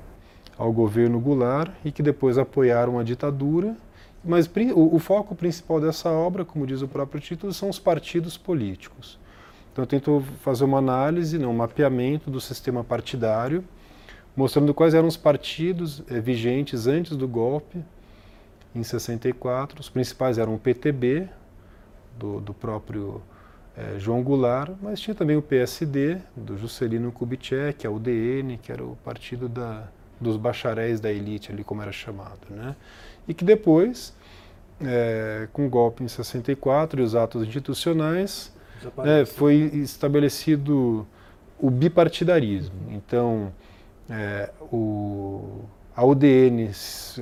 ao 0.64 0.72
governo 0.72 1.20
Goulart 1.20 1.74
e 1.84 1.92
que 1.92 2.02
depois 2.02 2.38
apoiaram 2.38 2.98
a 2.98 3.04
ditadura. 3.04 3.76
Mas 4.24 4.50
o, 4.74 4.96
o 4.96 5.00
foco 5.00 5.36
principal 5.36 5.82
dessa 5.82 6.10
obra, 6.10 6.46
como 6.46 6.66
diz 6.66 6.82
o 6.82 6.88
próprio 6.88 7.20
título, 7.20 7.52
são 7.52 7.68
os 7.68 7.78
partidos 7.78 8.38
políticos. 8.38 9.20
Então 9.72 9.84
eu 9.84 9.88
tento 9.88 10.24
fazer 10.40 10.64
uma 10.64 10.78
análise, 10.78 11.38
né, 11.38 11.46
um 11.46 11.54
mapeamento 11.54 12.32
do 12.32 12.40
sistema 12.40 12.82
partidário, 12.82 13.62
mostrando 14.38 14.74
quais 14.74 14.94
eram 14.94 15.08
os 15.10 15.18
partidos 15.18 16.02
eh, 16.10 16.22
vigentes 16.22 16.88
antes 16.88 17.18
do 17.18 17.28
golpe, 17.28 17.84
em 18.74 18.84
64. 18.84 19.82
Os 19.82 19.90
principais 19.90 20.38
eram 20.38 20.56
o 20.56 20.60
PTB, 20.60 21.28
do, 22.18 22.40
do 22.40 22.54
próprio 22.54 23.22
eh, 23.76 23.96
João 23.98 24.24
Goulart, 24.24 24.72
mas 24.82 25.02
tinha 25.02 25.14
também 25.14 25.36
o 25.36 25.42
PSD, 25.42 26.20
do 26.38 26.58
Juscelino 26.58 27.12
Kubitschek, 27.12 27.86
a 27.86 27.92
UDN, 27.92 28.58
que 28.60 28.72
era 28.72 28.84
o 28.84 28.96
partido 29.04 29.50
da, 29.50 29.90
dos 30.24 30.38
bacharéis 30.38 31.00
da 31.00 31.12
elite, 31.12 31.52
ali 31.52 31.64
como 31.64 31.82
era 31.82 31.92
chamado. 31.92 32.48
Né? 32.50 32.76
E 33.28 33.34
que 33.34 33.44
depois, 33.44 34.16
eh, 34.82 35.48
com 35.54 35.68
o 35.68 35.70
golpe 35.70 36.04
em 36.04 36.08
64 36.08 37.02
e 37.02 37.04
os 37.04 37.14
atos 37.14 37.48
institucionais, 37.48 38.52
é, 39.06 39.26
foi 39.26 39.56
estabelecido 39.74 41.08
o 41.60 41.70
bipartidarismo. 41.70 42.76
Então, 42.90 43.54
é, 44.10 44.50
o, 44.72 45.62
a 45.96 46.06
UDN, 46.06 46.70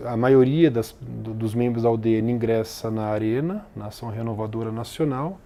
a 0.06 0.18
maioria 0.18 0.72
das, 0.72 0.96
do, 1.00 1.34
dos 1.34 1.54
membros 1.54 1.84
da 1.84 1.92
UDN 1.92 2.32
ingressa 2.32 2.90
na 2.90 3.08
Arena, 3.08 3.66
na 3.76 3.88
Ação 3.88 4.10
Renovadora 4.10 4.72
Nacional, 4.72 5.40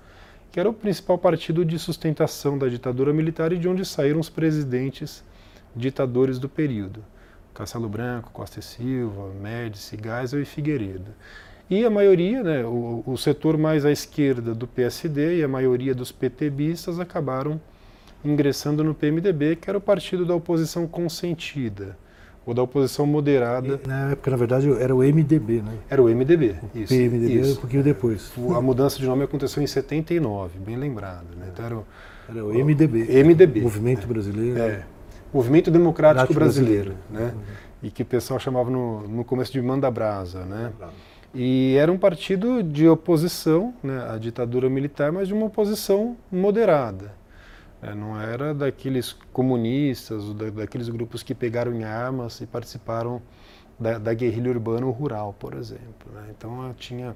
que 0.51 0.59
era 0.59 0.69
o 0.69 0.74
principal 0.74 1.17
partido 1.17 1.65
de 1.65 1.77
sustentação 1.77 2.57
da 2.57 2.67
ditadura 2.67 3.12
militar 3.12 3.51
e 3.51 3.57
de 3.57 3.67
onde 3.67 3.83
saíram 3.83 4.19
os 4.19 4.29
presidentes 4.29 5.24
ditadores 5.75 6.39
do 6.39 6.47
período. 6.47 7.03
Castelo 7.55 7.88
Branco, 7.88 8.29
Costa 8.31 8.59
e 8.59 8.62
Silva, 8.62 9.31
Médici, 9.41 9.97
Geisel 10.01 10.41
e 10.41 10.45
Figueiredo. 10.45 11.12
E 11.69 11.83
a 11.83 11.89
maioria, 11.89 12.43
né, 12.43 12.63
o, 12.63 13.03
o 13.07 13.17
setor 13.17 13.57
mais 13.57 13.85
à 13.85 13.91
esquerda 13.91 14.53
do 14.53 14.67
PSD 14.67 15.39
e 15.39 15.43
a 15.43 15.47
maioria 15.47 15.95
dos 15.95 16.12
PTBistas 16.12 17.00
acabaram 17.00 17.59
ingressando 18.24 18.83
no 18.83 18.93
PMDB, 18.93 19.55
que 19.55 19.69
era 19.69 19.77
o 19.77 19.81
partido 19.81 20.25
da 20.25 20.35
oposição 20.35 20.85
consentida, 20.85 21.97
ou 22.45 22.53
da 22.53 22.62
oposição 22.62 23.05
moderada. 23.05 23.79
E, 23.83 23.88
na 23.88 24.12
época, 24.12 24.31
na 24.31 24.38
verdade, 24.38 24.71
era 24.79 24.93
o 24.93 25.00
MDB, 25.00 25.62
né? 25.62 25.74
Era 25.89 26.03
o 26.03 26.05
MDB, 26.07 26.55
isso. 26.75 26.93
PMDB 26.93 27.33
isso. 27.39 27.53
um 27.53 27.62
pouquinho 27.62 27.83
depois. 27.83 28.31
A 28.55 28.62
mudança 28.62 29.00
de 29.00 29.05
nome 29.05 29.24
aconteceu 29.24 29.63
em 29.63 29.67
79, 29.67 30.59
bem 30.59 30.75
lembrado. 30.75 31.27
Né? 31.35 31.47
Então 31.51 31.65
era 31.65 31.75
o, 31.77 31.85
era 32.29 32.45
o 32.45 32.65
MDB. 32.65 33.24
MDB. 33.24 33.62
Movimento 33.62 34.05
Brasileiro. 34.05 34.59
É. 34.59 34.83
Movimento 35.34 35.70
Democrático 35.70 36.34
Brasileiro, 36.34 36.96
brasileiro, 37.10 37.32
né? 37.32 37.34
Uhum. 37.36 37.55
E 37.84 37.91
que 37.91 38.03
o 38.03 38.05
pessoal 38.05 38.39
chamava 38.39 38.70
no, 38.70 39.08
no 39.08 39.24
começo 39.24 39.51
de 39.51 39.62
Manda 39.62 39.89
Brasa, 39.91 40.46
né? 40.46 40.72
E 41.38 41.75
era 41.77 41.91
um 41.91 41.98
partido 41.98 42.63
de 42.63 42.88
oposição 42.88 43.74
né, 43.84 44.10
à 44.10 44.17
ditadura 44.17 44.70
militar, 44.70 45.12
mas 45.12 45.27
de 45.27 45.34
uma 45.34 45.48
oposição 45.48 46.15
moderada. 46.32 47.12
É, 47.82 47.94
não 47.94 48.20
era 48.20 48.53
daqueles 48.53 49.12
comunistas, 49.34 50.34
da, 50.34 50.50
daqueles 50.50 50.88
grupos 50.88 51.22
que 51.22 51.36
pegaram 51.36 51.74
em 51.74 51.84
armas 51.84 52.39
e 52.39 52.46
participaram 52.46 53.22
da, 53.77 53.98
da 53.98 54.13
guerrilha 54.13 54.50
urbana 54.50 54.86
ou 54.86 54.94
rural, 54.94 55.36
por 55.38 55.53
exemplo. 55.55 56.10
Né? 56.13 56.27
Então 56.29 56.74
tinha. 56.77 57.13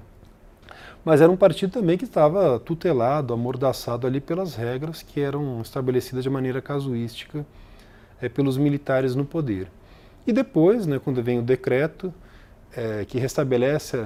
Mas 1.02 1.22
era 1.22 1.32
um 1.32 1.36
partido 1.36 1.72
também 1.72 1.96
que 1.96 2.04
estava 2.04 2.60
tutelado, 2.60 3.32
amordaçado 3.32 4.06
ali 4.06 4.20
pelas 4.20 4.54
regras 4.54 5.02
que 5.02 5.18
eram 5.18 5.62
estabelecidas 5.62 6.22
de 6.22 6.28
maneira 6.28 6.60
casuística 6.60 7.44
é, 8.20 8.28
pelos 8.28 8.56
militares 8.56 9.14
no 9.14 9.24
poder. 9.24 9.68
E 10.26 10.32
depois, 10.32 10.86
né, 10.86 11.00
quando 11.02 11.22
vem 11.22 11.38
o 11.38 11.42
decreto 11.42 12.12
é, 12.76 13.04
que 13.04 13.18
restabelece 13.18 14.04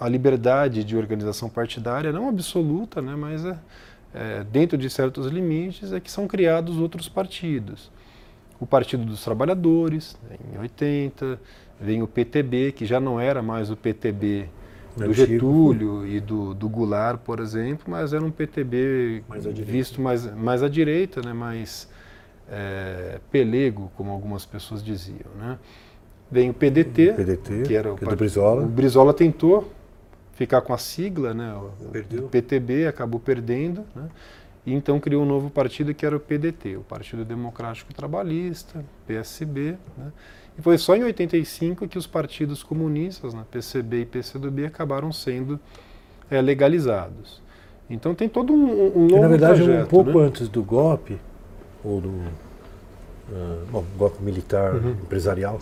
a, 0.00 0.08
liberdade 0.08 0.82
de 0.82 0.96
organização 0.96 1.48
partidária, 1.48 2.12
não 2.12 2.28
absoluta, 2.28 3.00
né, 3.00 3.14
mas 3.14 3.44
é, 3.44 3.56
é, 4.14 4.44
dentro 4.44 4.76
de 4.76 4.88
certos 4.90 5.26
limites, 5.26 5.92
é 5.92 6.00
que 6.00 6.10
são 6.10 6.26
criados 6.26 6.78
outros 6.78 7.08
partidos. 7.08 7.90
O 8.58 8.66
Partido 8.66 9.04
dos 9.04 9.22
Trabalhadores, 9.22 10.16
né, 10.28 10.36
em 10.54 10.58
80, 10.58 11.38
vem 11.80 12.02
o 12.02 12.06
PTB, 12.06 12.72
que 12.72 12.86
já 12.86 12.98
não 12.98 13.20
era 13.20 13.42
mais 13.42 13.70
o 13.70 13.76
PTB 13.76 14.48
do 14.96 15.12
Getúlio 15.12 16.06
e 16.06 16.20
do, 16.20 16.54
do 16.54 16.68
Goulart, 16.68 17.18
por 17.18 17.40
exemplo, 17.40 17.84
mas 17.88 18.12
era 18.12 18.24
um 18.24 18.30
PTB 18.30 19.24
mais 19.28 19.44
visto 19.44 20.00
mais, 20.00 20.32
mais 20.34 20.62
à 20.62 20.68
direita, 20.68 21.20
né, 21.20 21.32
mais 21.32 21.88
é, 22.54 23.18
pelego, 23.32 23.90
como 23.96 24.12
algumas 24.12 24.46
pessoas 24.46 24.82
diziam. 24.82 25.30
Né? 25.36 25.58
Vem 26.30 26.50
o 26.50 26.54
PDT, 26.54 27.10
o 27.10 27.14
PDT 27.16 27.62
que 27.64 27.74
era 27.74 27.92
o, 27.92 27.96
que 27.96 28.04
é 28.04 28.14
Brizola. 28.14 28.62
O 28.62 28.68
Brizola 28.68 29.12
tentou 29.12 29.72
ficar 30.32 30.60
com 30.60 30.72
a 30.72 30.78
sigla, 30.78 31.34
né? 31.34 31.54
O 32.18 32.28
PTB 32.28 32.86
acabou 32.86 33.20
perdendo, 33.20 33.84
né? 33.94 34.08
E 34.66 34.72
então 34.72 34.98
criou 34.98 35.22
um 35.22 35.26
novo 35.26 35.50
partido 35.50 35.92
que 35.92 36.06
era 36.06 36.16
o 36.16 36.20
PDT, 36.20 36.76
o 36.76 36.80
Partido 36.80 37.24
Democrático 37.24 37.92
Trabalhista, 37.92 38.84
PSB, 39.06 39.76
né? 39.96 40.12
E 40.56 40.62
foi 40.62 40.78
só 40.78 40.96
em 40.96 41.02
85 41.02 41.86
que 41.88 41.98
os 41.98 42.06
partidos 42.06 42.62
comunistas, 42.62 43.34
né, 43.34 43.44
PCB 43.50 44.02
e 44.02 44.06
PCdoB, 44.06 44.64
acabaram 44.64 45.12
sendo 45.12 45.58
é, 46.30 46.40
legalizados. 46.40 47.42
Então 47.90 48.14
tem 48.14 48.28
todo 48.28 48.52
um, 48.52 48.96
um 48.96 49.06
longo 49.08 49.22
Na 49.22 49.28
verdade, 49.28 49.64
trajeto, 49.64 49.84
um 49.84 49.88
pouco 49.88 50.18
né? 50.18 50.26
antes 50.26 50.48
do 50.48 50.62
golpe, 50.62 51.18
ou 51.84 52.00
do 52.00 52.08
uh, 52.08 53.66
bom, 53.70 53.84
golpe 53.96 54.22
militar, 54.22 54.74
uhum. 54.74 54.90
empresarial, 54.90 55.58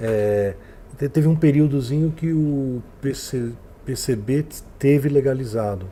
é, 0.00 0.54
teve 0.96 1.28
um 1.28 1.36
períodozinho 1.36 2.10
que 2.10 2.32
o 2.32 2.82
PC, 3.00 3.52
PCB 3.84 4.46
teve 4.78 5.08
legalizado. 5.08 5.86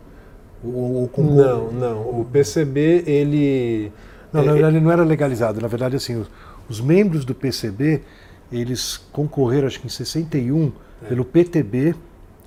O, 0.62 1.09
o 1.12 1.23
não, 1.23 1.71
não. 1.71 2.21
O 2.21 2.25
PCB, 2.25 3.04
ele. 3.07 3.92
Não, 4.33 4.45
na 4.45 4.52
verdade, 4.52 4.80
não 4.80 4.90
era 4.90 5.04
legalizado. 5.04 5.61
Na 5.61 5.68
verdade, 5.68 5.97
assim, 5.97 6.16
os, 6.16 6.28
os 6.68 6.80
membros 6.80 7.25
do 7.25 7.35
PCB, 7.35 8.02
eles 8.50 8.97
concorreram, 9.12 9.66
acho 9.66 9.80
que 9.80 9.87
em 9.87 9.90
61, 9.90 10.73
é. 11.02 11.07
pelo 11.07 11.25
PTB, 11.25 11.95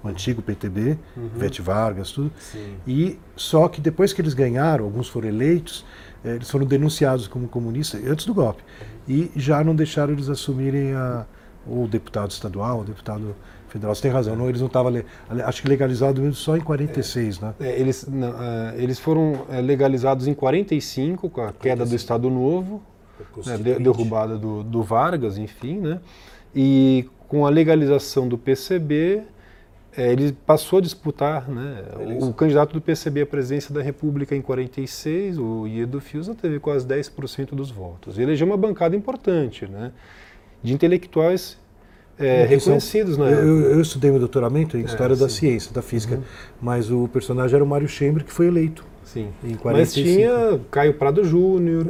o 0.03 0.07
antigo 0.07 0.41
PTB, 0.41 0.97
uhum. 1.15 1.29
Vete 1.37 1.61
Vargas, 1.61 2.11
tudo. 2.11 2.31
Sim. 2.39 2.75
E 2.85 3.19
só 3.35 3.67
que 3.67 3.79
depois 3.79 4.11
que 4.13 4.21
eles 4.21 4.33
ganharam, 4.33 4.85
alguns 4.85 5.07
foram 5.07 5.29
eleitos, 5.29 5.85
eles 6.23 6.49
foram 6.49 6.65
denunciados 6.65 7.27
como 7.27 7.47
comunistas 7.47 8.05
antes 8.05 8.25
do 8.25 8.33
golpe. 8.33 8.63
E 9.07 9.31
já 9.35 9.63
não 9.63 9.75
deixaram 9.75 10.13
eles 10.13 10.29
assumirem 10.29 10.93
a, 10.93 11.25
o 11.65 11.87
deputado 11.87 12.31
estadual, 12.31 12.81
o 12.81 12.83
deputado 12.83 13.35
federal. 13.67 13.95
Você 13.95 14.03
tem 14.03 14.11
razão, 14.11 14.35
não, 14.35 14.47
eles 14.47 14.61
não 14.61 14.67
estavam. 14.67 14.93
Acho 15.45 15.61
que 15.61 15.67
legalizado 15.67 16.21
mesmo 16.21 16.35
só 16.35 16.55
em 16.55 16.61
46, 16.61 17.37
é, 17.37 17.45
né? 17.45 17.53
É, 17.59 17.79
eles, 17.79 18.07
não, 18.07 18.29
uh, 18.29 18.33
eles 18.75 18.99
foram 18.99 19.45
é, 19.49 19.61
legalizados 19.61 20.27
em 20.27 20.33
45, 20.33 21.29
com 21.29 21.41
a 21.41 21.51
queda 21.51 21.85
do 21.85 21.95
Estado 21.95 22.29
Novo, 22.29 22.83
né, 23.45 23.57
derrubada 23.57 24.37
do, 24.37 24.63
do 24.63 24.83
Vargas, 24.83 25.37
enfim, 25.37 25.79
né? 25.79 25.99
E 26.53 27.09
com 27.27 27.45
a 27.45 27.49
legalização 27.49 28.27
do 28.27 28.37
PCB, 28.37 29.23
é, 29.95 30.11
ele 30.11 30.31
passou 30.45 30.79
a 30.79 30.81
disputar, 30.81 31.49
né? 31.49 31.83
O, 32.19 32.29
o, 32.29 32.33
candidato 32.33 32.73
do 32.73 32.81
PCB 32.81 33.21
à 33.21 33.25
presidência 33.25 33.73
da 33.73 33.81
República 33.81 34.35
em 34.35 34.41
46, 34.41 35.37
o 35.37 35.67
Iedo 35.67 35.99
Fiuza, 35.99 36.33
teve 36.33 36.59
quase 36.59 36.87
10% 36.87 37.49
dos 37.53 37.71
votos. 37.71 38.17
Ele 38.17 38.27
elegeu 38.27 38.47
uma 38.47 38.57
bancada 38.57 38.95
importante, 38.95 39.67
né? 39.67 39.91
De 40.63 40.73
intelectuais 40.73 41.57
é, 42.17 42.45
reconhecidos, 42.45 43.17
né? 43.17 43.33
Eu, 43.33 43.71
eu, 43.71 43.81
estudei 43.81 44.11
meu 44.11 44.19
doutoramento 44.19 44.77
em 44.77 44.81
é, 44.81 44.85
História 44.85 45.13
é, 45.13 45.17
da 45.17 45.27
Ciência, 45.27 45.73
da 45.73 45.81
Física, 45.81 46.15
uhum. 46.15 46.23
mas 46.61 46.89
o 46.89 47.07
personagem 47.07 47.55
era 47.55 47.63
o 47.63 47.67
Mário 47.67 47.87
Chamber, 47.87 48.23
que 48.23 48.31
foi 48.31 48.47
eleito 48.47 48.85
Sim. 49.11 49.27
Em 49.43 49.55
45. 49.55 49.61
Mas 49.65 49.93
tinha 49.93 50.59
Caio 50.71 50.93
Prado 50.93 51.23
Júnior, 51.25 51.85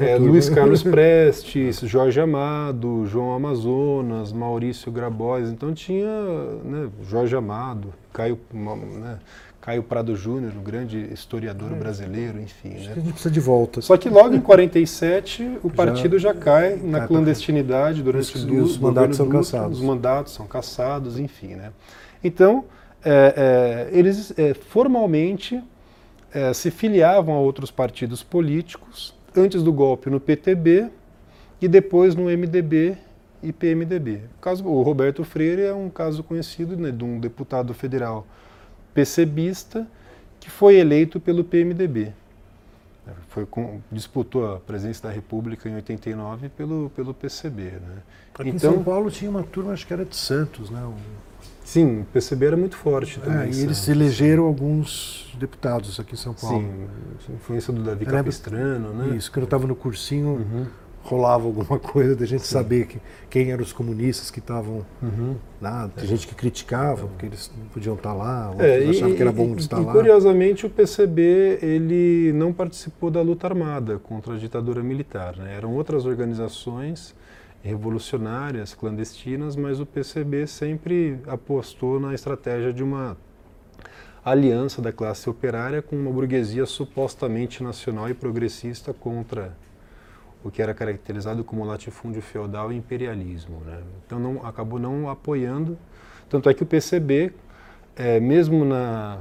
é, 0.00 0.16
Luiz 0.16 0.48
Carlos 0.48 0.84
Prestes, 0.84 1.80
Jorge 1.80 2.20
Amado, 2.20 3.06
João 3.06 3.32
Amazonas, 3.32 4.32
Maurício 4.32 4.92
Grabois. 4.92 5.50
Então 5.50 5.74
tinha 5.74 6.06
né, 6.64 6.88
Jorge 7.08 7.34
Amado, 7.34 7.92
Caio, 8.12 8.38
né, 8.52 9.18
Caio 9.60 9.82
Prado 9.82 10.14
Júnior, 10.14 10.52
o 10.56 10.60
grande 10.60 11.12
historiador 11.12 11.72
é. 11.72 11.74
brasileiro, 11.74 12.40
enfim. 12.40 12.68
Né? 12.68 12.92
a 12.92 12.94
gente 12.94 13.12
precisa 13.12 13.30
de 13.30 13.40
volta. 13.40 13.80
Só 13.80 13.96
que 13.96 14.08
logo 14.08 14.32
em 14.32 14.40
47 14.40 15.58
o 15.64 15.70
partido 15.70 16.20
já, 16.20 16.32
já 16.32 16.38
cai 16.38 16.76
na 16.76 17.04
clandestinidade 17.04 18.00
durante 18.00 18.36
os, 18.36 18.44
os 18.44 18.78
mandatos 18.78 19.16
são 19.16 19.28
cassados. 19.28 19.78
Os 19.78 19.84
mandatos 19.84 20.34
são 20.34 20.46
cassados, 20.46 21.18
enfim. 21.18 21.56
Né? 21.56 21.72
Então, 22.22 22.64
é, 23.04 23.88
é, 23.92 23.98
eles 23.98 24.32
é, 24.38 24.54
formalmente 24.54 25.60
é, 26.32 26.52
se 26.52 26.70
filiavam 26.70 27.34
a 27.34 27.38
outros 27.38 27.70
partidos 27.70 28.22
políticos, 28.22 29.14
antes 29.36 29.62
do 29.62 29.72
golpe 29.72 30.10
no 30.10 30.20
PTB 30.20 30.90
e 31.60 31.68
depois 31.68 32.14
no 32.14 32.24
MDB 32.24 32.96
e 33.42 33.52
PMDB. 33.52 34.22
O, 34.38 34.40
caso, 34.40 34.64
o 34.66 34.82
Roberto 34.82 35.24
Freire 35.24 35.62
é 35.62 35.74
um 35.74 35.88
caso 35.88 36.22
conhecido 36.22 36.76
né, 36.76 36.90
de 36.90 37.04
um 37.04 37.18
deputado 37.18 37.72
federal 37.72 38.26
PCBista 38.92 39.86
que 40.38 40.50
foi 40.50 40.76
eleito 40.76 41.20
pelo 41.20 41.44
PMDB. 41.44 42.12
Foi 43.28 43.44
com, 43.44 43.80
disputou 43.90 44.54
a 44.54 44.60
presidência 44.60 45.02
da 45.08 45.10
República 45.10 45.68
em 45.68 45.74
89 45.74 46.48
pelo, 46.50 46.90
pelo 46.94 47.12
PCB. 47.12 47.62
Né? 47.62 47.80
Aqui 48.34 48.50
então, 48.50 48.70
em 48.72 48.74
São 48.74 48.84
Paulo 48.84 49.10
tinha 49.10 49.30
uma 49.30 49.42
turma, 49.42 49.72
acho 49.72 49.86
que 49.86 49.92
era 49.92 50.04
de 50.04 50.16
Santos, 50.16 50.70
né? 50.70 50.80
Sim, 51.64 52.00
o 52.00 52.04
PCB 52.06 52.46
era 52.46 52.56
muito 52.56 52.76
forte 52.76 53.18
é, 53.18 53.24
também. 53.24 53.50
É, 53.50 53.52
e 53.52 53.62
eles 53.62 53.88
elegeram 53.88 54.44
alguns 54.44 55.32
deputados 55.38 56.00
aqui 56.00 56.14
em 56.14 56.18
São 56.18 56.34
Paulo. 56.34 56.60
Sim, 56.60 57.34
influência 57.34 57.72
do 57.72 57.82
Davi 57.82 58.04
Capistrano, 58.04 58.92
né? 58.92 59.16
Isso, 59.16 59.30
quando 59.30 59.42
eu 59.42 59.44
estava 59.44 59.66
no 59.66 59.76
cursinho, 59.76 60.28
uhum 60.28 60.66
rolava 61.02 61.46
alguma 61.46 61.78
coisa 61.80 62.14
da 62.14 62.26
gente 62.26 62.46
Sim. 62.46 62.52
saber 62.52 62.86
que, 62.86 63.00
quem 63.28 63.50
eram 63.50 63.62
os 63.62 63.72
comunistas 63.72 64.30
que 64.30 64.38
estavam 64.38 64.84
uhum. 65.02 65.36
lá. 65.60 65.88
Tem 65.88 66.04
é. 66.04 66.06
gente 66.06 66.26
que 66.26 66.34
criticava, 66.34 67.06
porque 67.06 67.26
eles 67.26 67.50
não 67.56 67.66
podiam 67.66 67.94
estar 67.94 68.12
lá, 68.12 68.50
outros 68.50 68.68
é, 68.68 68.88
achavam 68.88 69.14
que 69.14 69.22
era 69.22 69.32
bom 69.32 69.54
estar 69.56 69.80
e, 69.80 69.84
lá. 69.84 69.92
curiosamente 69.92 70.66
o 70.66 70.70
PCB 70.70 71.58
ele 71.62 72.32
não 72.34 72.52
participou 72.52 73.10
da 73.10 73.22
luta 73.22 73.46
armada 73.46 73.98
contra 73.98 74.34
a 74.34 74.36
ditadura 74.36 74.82
militar. 74.82 75.36
Né? 75.36 75.54
Eram 75.56 75.74
outras 75.74 76.04
organizações 76.06 77.14
revolucionárias, 77.62 78.74
clandestinas, 78.74 79.54
mas 79.54 79.80
o 79.80 79.86
PCB 79.86 80.46
sempre 80.46 81.18
apostou 81.26 82.00
na 82.00 82.14
estratégia 82.14 82.72
de 82.72 82.82
uma 82.82 83.16
aliança 84.24 84.82
da 84.82 84.92
classe 84.92 85.28
operária 85.28 85.80
com 85.82 85.96
uma 85.96 86.10
burguesia 86.10 86.66
supostamente 86.66 87.62
nacional 87.62 88.08
e 88.08 88.14
progressista 88.14 88.92
contra 88.92 89.56
o 90.42 90.50
que 90.50 90.62
era 90.62 90.72
caracterizado 90.72 91.44
como 91.44 91.64
latifúndio 91.64 92.22
feudal 92.22 92.72
e 92.72 92.76
imperialismo. 92.76 93.60
Né? 93.64 93.80
Então 94.06 94.18
não, 94.18 94.46
acabou 94.46 94.78
não 94.78 95.08
apoiando, 95.08 95.78
tanto 96.28 96.48
é 96.48 96.54
que 96.54 96.62
o 96.62 96.66
PCB, 96.66 97.32
é, 97.94 98.18
mesmo 98.20 98.64
na, 98.64 99.18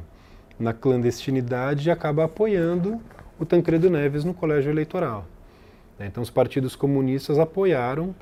na 0.58 0.74
clandestinidade, 0.74 1.92
acaba 1.92 2.24
apoiando 2.24 3.02
o 3.38 3.46
Tancredo 3.46 3.90
Neves 3.90 4.24
no 4.24 4.34
colégio 4.34 4.72
eleitoral. 4.72 5.26
Né? 5.98 6.08
Então 6.08 6.24
os 6.24 6.30
partidos 6.30 6.76
comunistas 6.76 7.38
apoiaram 7.38 8.16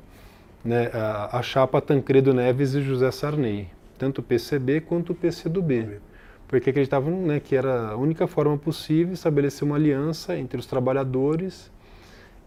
né, 0.63 0.89
a, 0.93 1.37
a, 1.37 1.41
chapa 1.41 1.81
Tancredo 1.81 2.33
Neves 2.33 2.73
e 2.73 2.81
José 2.81 3.09
Sarney, 3.11 3.67
tanto 3.97 4.19
o 4.19 4.23
PCB 4.23 4.81
quanto 4.81 5.11
o 5.11 5.15
PCdoB, 5.15 5.99
porque 6.47 6.69
acreditavam 6.69 7.25
né, 7.25 7.39
que 7.39 7.55
era 7.55 7.89
a 7.89 7.95
única 7.95 8.27
forma 8.27 8.57
possível 8.57 9.13
estabelecer 9.13 9.63
uma 9.63 9.75
aliança 9.75 10.37
entre 10.37 10.59
os 10.59 10.65
trabalhadores 10.65 11.71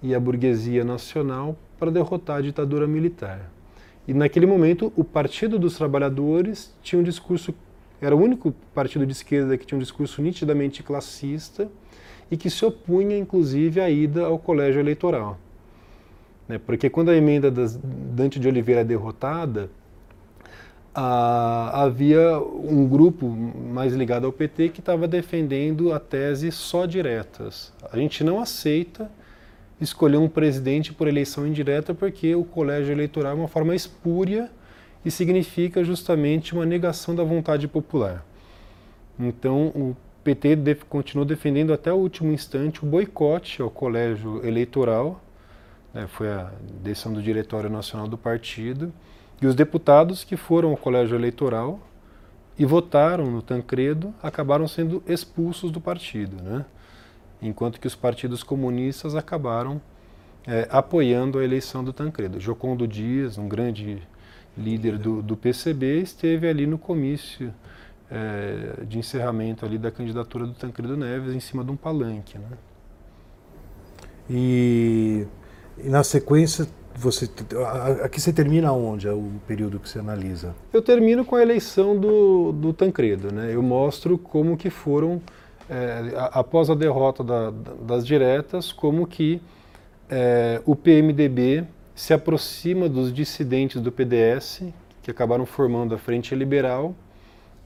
e 0.03 0.15
a 0.15 0.21
burguesia 0.21 0.85
nacional 0.85 1.57
para 1.79 1.91
derrotar 1.91 2.39
a 2.39 2.41
ditadura 2.41 2.87
militar. 2.87 3.51
E 4.09 4.15
naquele 4.15 4.47
momento, 4.47 4.93
o 4.97 5.05
Partido 5.05 5.59
dos 5.59 5.77
Trabalhadores 5.77 6.75
tinha 6.83 6.99
um 6.99 7.03
discurso, 7.03 7.55
era 8.01 8.17
o 8.17 8.21
único 8.21 8.53
partido 8.75 9.07
de 9.07 9.13
esquerda 9.13 9.57
que 9.57 9.67
tinha 9.67 9.77
um 9.77 9.81
discurso 9.81 10.23
nitidamente 10.23 10.83
classista 10.83 11.69
e 12.31 12.37
que 12.37 12.49
se 12.49 12.65
opunha, 12.65 13.17
inclusive, 13.17 13.81
à 13.81 13.91
ida 13.91 14.25
ao 14.25 14.39
colégio 14.39 14.81
eleitoral. 14.81 15.39
Né? 16.51 16.59
Porque 16.59 16.91
quando 16.91 17.11
a 17.11 17.17
emenda 17.17 17.49
das, 17.51 17.77
Dante 17.77 18.41
de 18.41 18.49
Oliveira 18.49 18.81
é 18.81 18.85
derrotada, 18.85 19.71
ah, 20.93 21.85
havia 21.85 22.41
um 22.41 22.89
grupo 22.89 23.29
mais 23.29 23.95
ligado 23.95 24.27
ao 24.27 24.33
PT 24.33 24.71
que 24.71 24.81
estava 24.81 25.07
defendendo 25.07 25.93
a 25.93 26.01
tese 26.01 26.51
só 26.51 26.87
diretas. 26.87 27.73
A 27.93 27.97
gente 27.97 28.25
não 28.25 28.41
aceita 28.41 29.09
escolher 29.81 30.17
um 30.17 30.29
presidente 30.29 30.93
por 30.93 31.07
eleição 31.07 31.47
indireta 31.47 31.95
porque 31.95 32.35
o 32.35 32.43
colégio 32.43 32.93
eleitoral 32.93 33.33
é 33.33 33.35
uma 33.37 33.49
forma 33.49 33.75
espúria 33.75 34.51
e 35.05 35.11
significa 35.11 35.85
justamente 35.85 36.53
uma 36.53 36.67
negação 36.67 37.15
da 37.15 37.23
vontade 37.23 37.69
popular. 37.69 38.27
Então, 39.19 39.69
o 39.69 39.97
PT 40.25 40.79
continuou 40.89 41.25
defendendo 41.25 41.73
até 41.73 41.93
o 41.93 41.97
último 41.97 42.33
instante 42.33 42.83
o 42.85 42.87
boicote 42.87 43.63
ao 43.63 43.71
colégio 43.71 44.45
eleitoral, 44.45 45.23
né, 45.93 46.07
foi 46.07 46.29
a 46.31 46.51
decisão 46.83 47.13
do 47.13 47.23
Diretório 47.23 47.71
Nacional 47.71 48.09
do 48.09 48.19
Partido, 48.19 48.93
e 49.41 49.47
os 49.47 49.55
deputados 49.55 50.25
que 50.25 50.37
foram 50.37 50.71
ao 50.71 50.77
colégio 50.77 51.17
eleitoral 51.17 51.81
e 52.59 52.67
votaram 52.67 53.31
no 53.31 53.41
Tancredo 53.41 54.15
acabaram 54.23 54.69
sendo 54.69 55.03
expulsos 55.07 55.71
do 55.71 55.81
partido. 55.81 56.43
Né? 56.43 56.65
enquanto 57.43 57.81
que 57.81 57.87
os 57.87 57.95
partidos 57.95 58.43
comunistas 58.43 59.15
acabaram 59.15 59.81
é, 60.47 60.67
apoiando 60.71 61.39
a 61.39 61.45
eleição 61.45 61.83
do 61.83 61.93
Tancredo. 61.93 62.41
Jocondo 62.41 62.87
Dias, 62.87 63.39
um 63.39 63.49
grande 63.49 64.03
líder 64.57 64.99
do, 64.99 65.23
do 65.23 65.37
PCB, 65.37 66.01
esteve 66.01 66.49
ali 66.49 66.67
no 66.67 66.79
comício 66.79 67.53
é, 68.11 68.85
de 68.85 68.99
encerramento 68.99 69.65
ali 69.65 69.79
da 69.79 69.91
candidatura 69.91 70.47
do 70.47 70.55
Tancredo 70.55 70.97
Neves 70.97 71.35
em 71.35 71.41
cima 71.41 71.65
de 71.65 71.71
um 71.71 71.77
palanque. 71.77 72.39
Né? 72.39 72.49
E, 74.29 75.27
e 75.85 75.89
na 75.89 76.03
sequência 76.03 76.67
você 76.95 77.29
aqui 78.03 78.21
você 78.21 78.33
termina 78.33 78.73
onde 78.73 79.09
é 79.09 79.13
o 79.13 79.31
período 79.47 79.79
que 79.79 79.89
você 79.89 79.99
analisa? 79.99 80.55
Eu 80.73 80.83
termino 80.83 81.25
com 81.25 81.37
a 81.37 81.43
eleição 81.43 81.99
do, 81.99 82.53
do 82.53 82.73
Tancredo, 82.73 83.33
né? 83.33 83.55
Eu 83.55 83.63
mostro 83.63 84.19
como 84.19 84.57
que 84.57 84.69
foram 84.69 85.21
é, 85.69 86.13
após 86.33 86.69
a 86.69 86.75
derrota 86.75 87.23
da, 87.23 87.51
das 87.51 88.07
diretas, 88.07 88.73
como 88.73 89.07
que 89.07 89.41
é, 90.11 90.61
o 90.67 90.75
PMDB 90.75 91.65
se 91.95 92.13
aproxima 92.13 92.89
dos 92.89 93.13
dissidentes 93.13 93.81
do 93.81 93.93
PDS, 93.93 94.65
que 95.03 95.11
acabaram 95.11 95.47
formando 95.47 95.95
a 95.95 95.99
Frente 95.99 96.35
Liberal, 96.35 96.95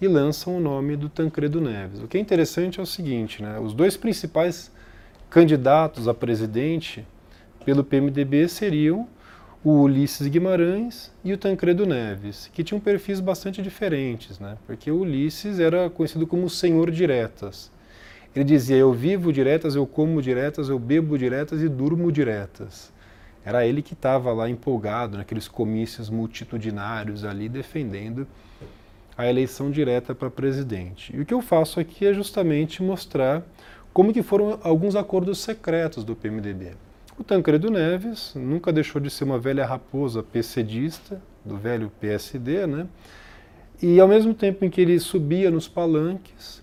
e 0.00 0.06
lançam 0.06 0.56
o 0.56 0.60
nome 0.60 0.96
do 0.96 1.08
Tancredo 1.08 1.60
Neves. 1.60 2.02
O 2.02 2.08
que 2.08 2.18
é 2.18 2.20
interessante 2.20 2.78
é 2.78 2.82
o 2.82 2.86
seguinte, 2.86 3.42
né, 3.42 3.58
os 3.58 3.72
dois 3.72 3.96
principais 3.96 4.70
candidatos 5.30 6.06
a 6.06 6.14
presidente 6.14 7.06
pelo 7.64 7.84
PMDB 7.84 8.48
seriam 8.48 9.08
o 9.62 9.82
Ulisses 9.82 10.26
Guimarães 10.26 11.10
e 11.24 11.32
o 11.32 11.38
Tancredo 11.38 11.86
Neves, 11.86 12.50
que 12.52 12.62
tinham 12.62 12.80
perfis 12.80 13.20
bastante 13.20 13.62
diferentes, 13.62 14.38
né? 14.38 14.58
porque 14.66 14.90
o 14.90 15.00
Ulisses 15.00 15.58
era 15.58 15.88
conhecido 15.88 16.26
como 16.26 16.50
Senhor 16.50 16.90
Diretas, 16.90 17.72
ele 18.34 18.44
dizia: 18.44 18.76
Eu 18.76 18.92
vivo 18.92 19.32
diretas, 19.32 19.76
eu 19.76 19.86
como 19.86 20.20
diretas, 20.20 20.68
eu 20.68 20.78
bebo 20.78 21.16
diretas 21.16 21.62
e 21.62 21.68
durmo 21.68 22.10
diretas. 22.10 22.92
Era 23.44 23.66
ele 23.66 23.82
que 23.82 23.92
estava 23.92 24.32
lá 24.32 24.48
empolgado 24.48 25.18
naqueles 25.18 25.46
comícios 25.46 26.10
multitudinários 26.10 27.24
ali 27.24 27.48
defendendo 27.48 28.26
a 29.16 29.28
eleição 29.28 29.70
direta 29.70 30.14
para 30.14 30.30
presidente. 30.30 31.14
E 31.14 31.20
o 31.20 31.26
que 31.26 31.34
eu 31.34 31.42
faço 31.42 31.78
aqui 31.78 32.06
é 32.06 32.12
justamente 32.12 32.82
mostrar 32.82 33.42
como 33.92 34.12
que 34.12 34.22
foram 34.22 34.58
alguns 34.62 34.96
acordos 34.96 35.38
secretos 35.38 36.02
do 36.02 36.16
PMDB. 36.16 36.72
O 37.18 37.22
Tancredo 37.22 37.70
Neves 37.70 38.32
nunca 38.34 38.72
deixou 38.72 39.00
de 39.00 39.08
ser 39.08 39.24
uma 39.24 39.38
velha 39.38 39.64
raposa 39.64 40.22
PCdista, 40.22 41.22
do 41.44 41.56
velho 41.56 41.92
PSD, 42.00 42.66
né? 42.66 42.86
E 43.80 44.00
ao 44.00 44.08
mesmo 44.08 44.34
tempo 44.34 44.64
em 44.64 44.70
que 44.70 44.80
ele 44.80 44.98
subia 44.98 45.50
nos 45.50 45.68
palanques, 45.68 46.62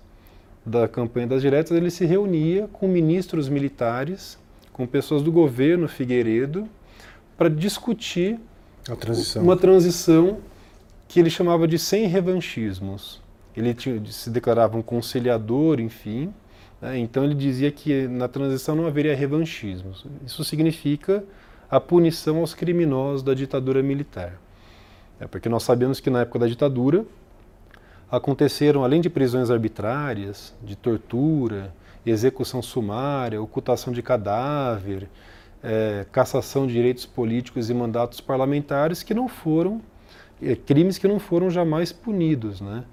da 0.66 0.88
campanha 0.88 1.28
das 1.28 1.42
diretas, 1.42 1.76
ele 1.76 1.90
se 1.90 2.06
reunia 2.06 2.68
com 2.72 2.88
ministros 2.88 3.50
militares, 3.50 4.38
com 4.72 4.86
pessoas 4.86 5.22
do 5.24 5.32
governo 5.32 5.88
Figueiredo, 5.88 6.68
para 7.38 7.50
discutir 7.50 8.40
transição. 9.00 9.44
uma 9.44 9.58
transição 9.58 10.40
que 11.08 11.20
ele 11.20 11.30
chamava 11.30 11.68
de 11.68 11.80
sem 11.80 12.06
revanchismos. 12.08 13.22
Ele 13.56 13.74
tinha, 13.74 14.02
se 14.06 14.30
declarava 14.30 14.78
um 14.78 14.82
conciliador, 14.82 15.80
enfim. 15.80 16.34
Né? 16.82 16.98
Então 16.98 17.24
ele 17.24 17.36
dizia 17.36 17.72
que 17.72 18.08
na 18.08 18.28
transição 18.28 18.76
não 18.76 18.88
haveria 18.88 19.15
revanchismos. 19.15 20.06
Isso 20.26 20.44
significa 20.44 21.24
a 21.70 21.80
punição 21.80 22.38
aos 22.38 22.54
criminosos 22.54 23.24
da 23.24 23.34
ditadura 23.34 23.82
militar. 23.84 24.39
É 25.20 25.28
porque 25.28 25.48
nós 25.48 25.63
sabemos 25.63 26.00
que 26.00 26.10
na 26.10 26.22
época 26.22 26.39
da 26.39 26.48
ditadura 26.48 27.06
aconteceram, 28.12 28.84
além 28.84 29.00
de 29.00 29.10
prisões 29.10 29.50
arbitrárias, 29.50 30.54
de 30.62 30.76
tortura 30.76 31.74
execução 32.06 32.62
sumária, 32.62 33.41
ocultação 33.41 33.94
de 33.94 34.02
cadáver, 34.02 35.08
é, 35.63 36.06
cassação 36.12 36.65
de 36.65 36.74
direitos 36.74 37.06
políticos 37.06 37.70
e 37.70 37.74
mandatos 37.74 38.20
parlamentares 38.20 39.04
que 39.04 39.13
não 39.13 39.28
foram, 39.28 39.82
é, 40.41 40.56
crimes 40.56 40.98
que 40.98 41.08
não 41.08 41.20
foram 41.20 41.50
jamais 41.50 41.91
punidos. 41.91 42.60
Né? 42.60 42.84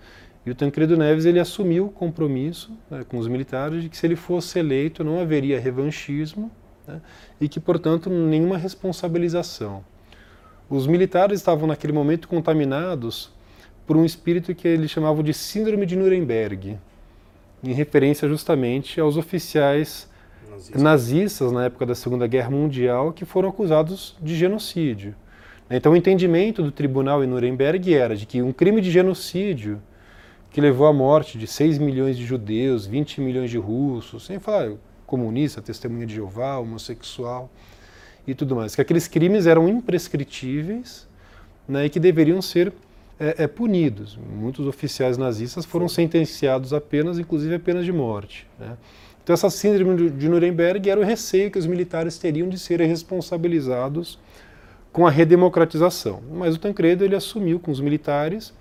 E 0.49 0.51
o 0.51 0.55
Tancredo 0.55 0.97
Neves 0.97 1.27
ele 1.27 1.39
assumiu 1.39 1.89
o 1.89 1.91
compromisso 1.91 2.73
né, 2.91 3.05
com 3.07 3.19
os 3.19 3.29
militares 3.29 3.83
de 3.83 3.91
que 3.91 3.97
se 3.99 4.07
ele 4.07 4.17
fosse 4.17 4.59
eleito 4.59 5.05
não 5.05 5.21
haveria 5.21 5.61
revanchismo 5.61 6.51
né, 6.87 7.03
e 7.39 7.47
que, 7.51 7.61
portanto, 7.61 8.09
nenhuma 8.09 8.57
responsabilização. 8.57 9.85
Os 10.71 10.87
militares 10.87 11.41
estavam 11.41 11.69
naquele 11.69 11.93
momento 11.93 12.27
contaminados 12.27 13.31
por 13.87 13.95
um 13.95 14.07
espírito 14.07 14.55
que 14.55 14.67
eles 14.67 14.91
chamavam 14.91 15.23
de 15.23 15.35
Síndrome 15.35 15.85
de 15.85 15.97
Nuremberg, 15.97 16.79
em 17.63 17.73
referência 17.75 18.27
justamente 18.27 18.99
aos 18.99 19.19
oficiais 19.19 20.09
nazistas. 20.49 20.83
nazistas 20.83 21.53
na 21.53 21.67
época 21.67 21.85
da 21.85 21.95
Segunda 21.95 22.27
Guerra 22.27 22.49
Mundial 22.49 23.13
que 23.13 23.27
foram 23.27 23.51
acusados 23.51 24.17
de 24.19 24.35
genocídio. 24.35 25.15
Então, 25.71 25.93
o 25.93 25.97
entendimento 25.97 26.63
do 26.63 26.73
tribunal 26.73 27.23
em 27.23 27.27
Nuremberg 27.27 27.95
era 27.95 28.17
de 28.17 28.25
que 28.25 28.41
um 28.41 28.51
crime 28.51 28.81
de 28.81 28.91
genocídio 28.91 29.83
que 30.51 30.61
levou 30.61 30.87
à 30.87 30.93
morte 30.93 31.39
de 31.39 31.47
6 31.47 31.79
milhões 31.79 32.17
de 32.17 32.25
judeus, 32.25 32.87
20 32.87 33.21
milhões 33.21 33.51
de 33.51 33.59
russos, 33.59 34.27
sem 34.27 34.39
falar 34.39 34.73
comunista, 35.07 35.63
testemunha 35.63 36.07
de 36.07 36.15
Jeová, 36.15 36.59
homossexual 36.59 37.51
e 38.27 38.35
tudo 38.35 38.55
mais, 38.55 38.75
que 38.75 38.81
aqueles 38.81 39.09
crimes 39.09 39.47
eram 39.47 39.67
imprescritíveis 39.69 41.09
né, 41.67 41.87
e 41.87 41.91
que 41.91 41.99
deveriam 41.99 42.43
ser 42.43 42.73
é, 43.19 43.45
é, 43.45 43.47
punidos. 43.47 44.17
Muitos 44.17 44.67
oficiais 44.67 45.17
nazistas 45.17 45.65
foram 45.65 45.89
sentenciados 45.89 46.73
apenas, 46.73 47.19
inclusive 47.19 47.55
a 47.55 47.59
pena 47.59 47.83
de 47.83 47.93
morte. 47.93 48.47
Né? 48.59 48.77
Então 49.25 49.35
essa 49.35 49.51
síndrome 49.51 50.11
de 50.11 50.29
Nuremberg 50.29 50.89
era 50.89 51.01
o 51.01 51.05
receio 51.05 51.51
que 51.51 51.59
os 51.59 51.67
militares 51.67 52.19
teriam 52.19 52.49
de 52.49 52.59
serem 52.59 52.87
responsabilizados 52.87 54.19
com 54.93 55.07
a 55.07 55.11
redemocratização. 55.11 56.23
Mas 56.33 56.55
o 56.55 56.59
Tancredo 56.59 57.05
ele 57.05 57.15
assumiu 57.15 57.59
com 57.59 57.71
os 57.71 57.81
militares 57.81 58.55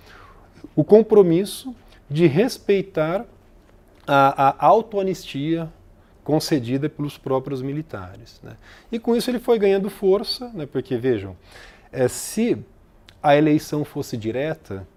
o 0.76 0.84
compromisso 0.84 1.76
de 2.10 2.28
respeitar 2.28 3.26
a, 4.06 4.66
a 4.66 4.68
autoanistia 4.68 5.72
concedida 6.24 6.90
pelos 6.90 7.18
próprios 7.18 7.62
militares. 7.62 8.40
Né? 8.44 8.58
E 8.92 9.00
com 9.00 9.16
isso 9.16 9.30
ele 9.30 9.40
foi 9.40 9.58
ganhando 9.58 9.90
força, 9.90 10.52
né? 10.54 10.66
porque 10.66 10.98
vejam, 10.98 11.36
é, 11.92 12.08
se 12.08 12.58
a 13.22 13.36
eleição 13.36 13.84
fosse 13.86 14.18
direta, 14.18 14.88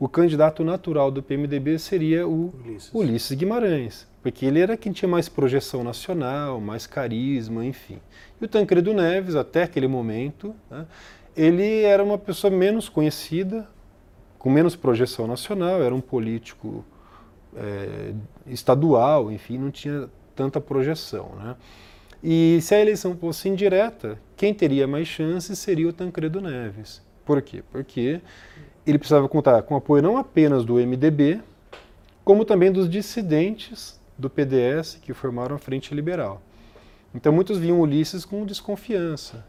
o 0.00 0.08
candidato 0.08 0.62
natural 0.62 1.10
do 1.10 1.22
PMDB 1.22 1.78
seria 1.78 2.26
o 2.26 2.54
Ulisses. 2.64 2.90
Ulisses 2.94 3.36
Guimarães, 3.36 4.06
porque 4.22 4.46
ele 4.46 4.60
era 4.60 4.76
quem 4.76 4.92
tinha 4.92 5.08
mais 5.08 5.28
projeção 5.28 5.82
nacional, 5.82 6.60
mais 6.60 6.86
carisma, 6.86 7.64
enfim. 7.64 7.98
E 8.40 8.44
o 8.44 8.48
Tancredo 8.48 8.94
Neves, 8.94 9.34
até 9.34 9.64
aquele 9.64 9.88
momento, 9.88 10.54
né, 10.70 10.86
ele 11.36 11.82
era 11.82 12.02
uma 12.02 12.18
pessoa 12.18 12.50
menos 12.50 12.88
conhecida, 12.88 13.68
com 14.38 14.50
menos 14.50 14.76
projeção 14.76 15.26
nacional, 15.26 15.82
era 15.82 15.94
um 15.94 16.00
político 16.00 16.84
é, 17.56 18.12
estadual, 18.46 19.30
enfim, 19.32 19.58
não 19.58 19.70
tinha 19.70 20.08
tanta 20.34 20.60
projeção. 20.60 21.32
Né? 21.36 21.56
E 22.22 22.58
se 22.62 22.74
a 22.74 22.80
eleição 22.80 23.16
fosse 23.16 23.48
indireta, 23.48 24.18
quem 24.36 24.54
teria 24.54 24.86
mais 24.86 25.08
chances 25.08 25.58
seria 25.58 25.88
o 25.88 25.92
Tancredo 25.92 26.40
Neves. 26.40 27.02
Por 27.24 27.42
quê? 27.42 27.62
Porque 27.70 28.20
ele 28.86 28.98
precisava 28.98 29.28
contar 29.28 29.62
com 29.62 29.76
apoio 29.76 30.02
não 30.02 30.16
apenas 30.16 30.64
do 30.64 30.74
MDB, 30.74 31.40
como 32.24 32.44
também 32.44 32.72
dos 32.72 32.88
dissidentes 32.88 34.00
do 34.16 34.28
PDS 34.28 34.98
que 35.00 35.12
formaram 35.12 35.56
a 35.56 35.58
Frente 35.58 35.94
Liberal. 35.94 36.40
Então 37.14 37.32
muitos 37.32 37.58
viam 37.58 37.80
Ulisses 37.80 38.24
com 38.24 38.44
desconfiança, 38.44 39.44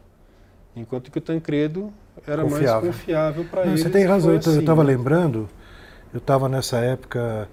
enquanto 0.74 1.10
que 1.10 1.18
o 1.18 1.20
Tancredo 1.22 1.92
era 2.26 2.42
confiável. 2.42 2.82
mais 2.82 2.96
confiável 2.96 3.44
para 3.44 3.66
ele. 3.66 3.78
Você 3.78 3.90
tem 3.90 4.04
razão, 4.04 4.36
assim, 4.36 4.54
eu 4.54 4.60
estava 4.60 4.84
né? 4.84 4.92
lembrando, 4.92 5.48
eu 6.12 6.18
estava 6.18 6.48
nessa 6.48 6.78
época 6.78 7.48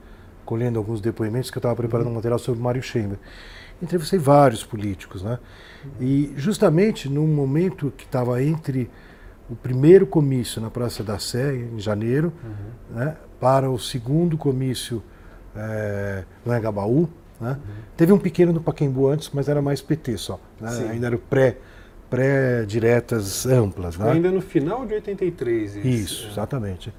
colhendo 0.45 0.79
alguns 0.79 1.01
depoimentos 1.01 1.51
que 1.51 1.57
eu 1.57 1.59
estava 1.59 1.75
preparando 1.75 2.09
um 2.09 2.13
material 2.13 2.39
sobre 2.39 2.61
Mário 2.61 2.81
Chamber. 2.81 3.17
Entrevistei 3.81 4.17
vários 4.17 4.63
políticos, 4.63 5.21
né? 5.21 5.37
E 5.99 6.33
justamente 6.35 7.09
no 7.09 7.27
momento 7.27 7.93
que 7.95 8.05
estava 8.05 8.41
entre 8.41 8.89
o 9.49 9.55
primeiro 9.55 10.05
comício 10.05 10.61
na 10.61 10.69
Praça 10.69 11.03
da 11.03 11.19
Sé, 11.19 11.55
em 11.55 11.79
janeiro, 11.79 12.33
uhum. 12.43 12.97
né, 12.97 13.15
para 13.39 13.69
o 13.69 13.79
segundo 13.79 14.37
comício 14.37 15.01
é, 15.55 16.23
no 16.45 16.55
Engabaú. 16.55 17.07
Né? 17.39 17.51
Uhum. 17.51 17.73
Teve 17.95 18.11
um 18.11 18.17
pequeno 18.17 18.51
no 18.51 18.61
Paquembu 18.61 19.07
antes, 19.07 19.29
mas 19.33 19.47
era 19.47 19.61
mais 19.61 19.81
PT 19.81 20.17
só. 20.17 20.39
Né? 20.59 20.89
Ainda 20.91 21.07
era 21.07 21.17
pré 21.17 21.57
pré-diretas 22.09 23.45
amplas. 23.45 23.97
Né? 23.97 24.11
Ainda 24.11 24.31
no 24.31 24.41
final 24.41 24.85
de 24.85 24.93
83. 24.93 25.75
Isso, 25.75 25.87
isso 25.87 26.27
é. 26.27 26.31
exatamente. 26.31 26.93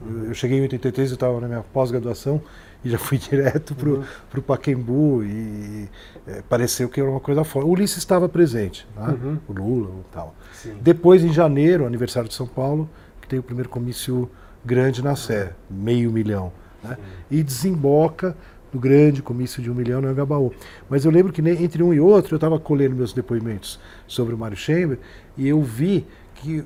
Uhum. 0.00 0.24
Eu 0.26 0.34
cheguei 0.34 0.58
em 0.58 0.62
83, 0.62 1.10
eu 1.10 1.14
estava 1.14 1.40
na 1.40 1.48
minha 1.48 1.62
pós-graduação 1.62 2.40
e 2.84 2.90
já 2.90 2.98
fui 2.98 3.18
direto 3.18 3.74
para 3.74 3.88
o 3.88 3.96
uhum. 3.96 4.42
Paquembu 4.42 5.22
e 5.24 5.88
é, 6.26 6.42
pareceu 6.48 6.88
que 6.88 7.00
era 7.00 7.10
uma 7.10 7.20
coisa 7.20 7.44
forte. 7.44 7.66
O 7.66 7.70
Ulisses 7.70 7.98
estava 7.98 8.28
presente, 8.28 8.86
né? 8.96 9.16
uhum. 9.22 9.38
o 9.48 9.52
Lula 9.52 9.90
e 10.00 10.12
tal. 10.12 10.34
Sim. 10.52 10.76
Depois, 10.80 11.24
em 11.24 11.32
janeiro, 11.32 11.86
aniversário 11.86 12.28
de 12.28 12.34
São 12.34 12.46
Paulo, 12.46 12.88
que 13.20 13.28
tem 13.28 13.38
o 13.38 13.42
primeiro 13.42 13.68
comício 13.68 14.30
grande 14.64 15.02
na 15.02 15.16
Sé, 15.16 15.52
meio 15.70 16.10
milhão. 16.10 16.52
Né? 16.82 16.96
E 17.30 17.42
desemboca 17.42 18.36
no 18.72 18.80
grande 18.80 19.22
comício 19.22 19.62
de 19.62 19.70
um 19.70 19.74
milhão 19.74 20.00
no 20.00 20.08
Angabaú. 20.08 20.52
Mas 20.88 21.04
eu 21.04 21.10
lembro 21.10 21.32
que 21.32 21.40
entre 21.42 21.82
um 21.82 21.92
e 21.92 22.00
outro 22.00 22.34
eu 22.34 22.36
estava 22.36 22.58
colhendo 22.58 22.96
meus 22.96 23.12
depoimentos 23.12 23.78
sobre 24.06 24.34
o 24.34 24.38
Mário 24.38 24.56
Chamber 24.56 24.98
e 25.36 25.46
eu 25.46 25.62
vi 25.62 26.06
que 26.34 26.64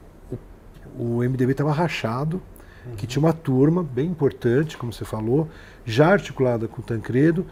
o, 0.99 1.19
o 1.19 1.19
MDB 1.19 1.53
estava 1.53 1.73
rachado, 1.73 2.41
uhum. 2.87 2.95
que 2.97 3.07
tinha 3.07 3.21
uma 3.21 3.33
turma 3.33 3.83
bem 3.83 4.07
importante, 4.07 4.77
como 4.77 4.93
você 4.93 5.05
falou, 5.05 5.49
já 5.85 6.09
articulada 6.09 6.69
com 6.69 6.81
o 6.81 6.85
Tancredo, 6.85 7.47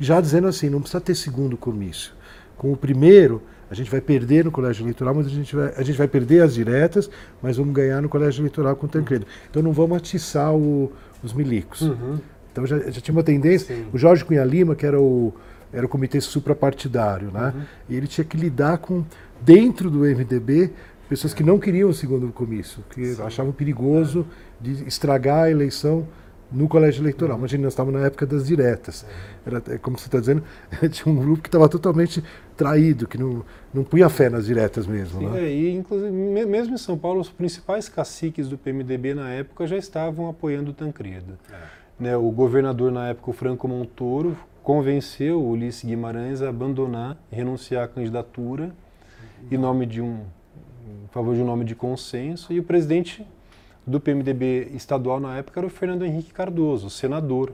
já 0.00 0.20
dizendo 0.20 0.46
assim, 0.46 0.68
não 0.68 0.80
precisa 0.80 1.00
ter 1.00 1.14
segundo 1.14 1.56
comício. 1.56 2.12
Com 2.56 2.72
o 2.72 2.76
primeiro, 2.76 3.42
a 3.70 3.74
gente 3.74 3.90
vai 3.90 4.00
perder 4.00 4.44
no 4.44 4.50
colégio 4.50 4.82
eleitoral, 4.82 5.14
mas 5.14 5.26
a 5.26 5.30
gente 5.30 5.54
vai, 5.54 5.74
a 5.76 5.82
gente 5.82 5.96
vai 5.96 6.08
perder 6.08 6.42
as 6.42 6.54
diretas, 6.54 7.10
mas 7.42 7.56
vamos 7.56 7.74
ganhar 7.74 8.00
no 8.00 8.08
colégio 8.08 8.40
eleitoral 8.40 8.74
com 8.76 8.86
o 8.86 8.88
Tancredo. 8.88 9.26
Então 9.50 9.62
não 9.62 9.72
vamos 9.72 9.96
atiçar 9.96 10.54
o, 10.54 10.90
os 11.22 11.32
milicos. 11.32 11.82
Uhum. 11.82 12.18
Então 12.52 12.66
já, 12.66 12.78
já, 12.78 13.00
tinha 13.00 13.12
uma 13.14 13.22
tendência. 13.22 13.74
Sim. 13.74 13.86
O 13.92 13.98
Jorge 13.98 14.24
Cunha 14.24 14.44
Lima, 14.44 14.74
que 14.74 14.86
era 14.86 15.00
o, 15.00 15.32
era 15.72 15.84
o 15.84 15.88
comitê 15.88 16.20
suprapartidário, 16.20 17.30
né? 17.30 17.52
Uhum. 17.54 17.62
E 17.88 17.96
ele 17.96 18.06
tinha 18.06 18.24
que 18.24 18.36
lidar 18.36 18.78
com, 18.78 19.04
dentro 19.40 19.90
do 19.90 20.00
MDB, 20.00 20.72
pessoas 21.08 21.32
que 21.32 21.42
não 21.42 21.58
queriam 21.58 21.88
o 21.88 21.94
segundo 21.94 22.30
comício, 22.32 22.82
que 22.90 23.14
Sim. 23.14 23.22
achavam 23.22 23.52
perigoso 23.52 24.26
de 24.60 24.86
estragar 24.86 25.44
a 25.44 25.50
eleição 25.50 26.06
no 26.50 26.66
colégio 26.66 27.02
eleitoral. 27.02 27.36
Uhum. 27.36 27.42
Imagina, 27.42 27.64
nós 27.64 27.72
estávamos 27.72 28.00
na 28.00 28.06
época 28.06 28.26
das 28.26 28.46
diretas. 28.46 29.04
Era, 29.46 29.62
é 29.68 29.78
como 29.78 29.98
você 29.98 30.06
está 30.06 30.18
dizendo, 30.18 30.42
tinha 30.90 31.12
um 31.12 31.16
grupo 31.16 31.42
que 31.42 31.48
estava 31.48 31.68
totalmente 31.68 32.22
traído, 32.56 33.06
que 33.06 33.18
não, 33.18 33.44
não 33.72 33.84
punha 33.84 34.08
fé 34.08 34.28
nas 34.28 34.46
diretas 34.46 34.86
mesmo. 34.86 35.20
Sim, 35.20 35.26
né? 35.28 35.44
é, 35.44 35.52
e 35.52 35.70
inclusive, 35.74 36.10
mesmo 36.10 36.74
em 36.74 36.78
São 36.78 36.98
Paulo, 36.98 37.20
os 37.20 37.30
principais 37.30 37.88
caciques 37.88 38.48
do 38.48 38.56
PMDB 38.56 39.14
na 39.14 39.30
época 39.30 39.66
já 39.66 39.76
estavam 39.76 40.28
apoiando 40.28 40.70
o 40.70 40.74
Tancredo. 40.74 41.38
É. 41.52 41.77
Né, 41.98 42.16
o 42.16 42.30
governador 42.30 42.92
na 42.92 43.08
época, 43.08 43.30
o 43.30 43.32
Franco 43.32 43.66
Montoro, 43.66 44.36
convenceu 44.62 45.40
o 45.40 45.50
Ulisses 45.50 45.84
Guimarães 45.84 46.42
a 46.42 46.48
abandonar, 46.48 47.16
renunciar 47.30 47.84
à 47.84 47.88
candidatura, 47.88 48.64
uhum. 48.64 49.48
em 49.50 49.56
nome 49.56 49.86
de 49.86 50.00
um, 50.00 50.20
em 50.86 51.08
favor 51.10 51.34
de 51.34 51.40
um 51.40 51.44
nome 51.44 51.64
de 51.64 51.74
consenso, 51.74 52.52
e 52.52 52.60
o 52.60 52.62
presidente 52.62 53.26
do 53.86 53.98
PMDB 53.98 54.70
estadual 54.74 55.18
na 55.18 55.38
época 55.38 55.58
era 55.58 55.66
o 55.66 55.70
Fernando 55.70 56.04
Henrique 56.04 56.32
Cardoso, 56.32 56.90
senador 56.90 57.52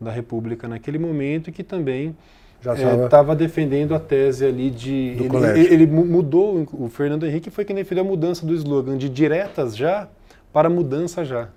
da 0.00 0.10
República 0.10 0.68
naquele 0.68 0.98
momento, 0.98 1.50
que 1.50 1.64
também 1.64 2.16
estava 2.60 3.32
é, 3.32 3.36
defendendo 3.36 3.94
a 3.94 4.00
tese 4.00 4.44
ali 4.44 4.70
de. 4.70 5.16
Ele, 5.18 5.74
ele, 5.74 5.86
mudou, 5.86 6.66
o 6.72 6.88
Fernando 6.88 7.26
Henrique 7.26 7.50
foi 7.50 7.64
quem 7.64 7.74
defendeu 7.74 8.04
a 8.04 8.06
mudança 8.06 8.46
do 8.46 8.54
slogan 8.54 8.96
de 8.96 9.08
diretas 9.08 9.76
já 9.76 10.08
para 10.52 10.68
mudança 10.70 11.24
já. 11.24 11.48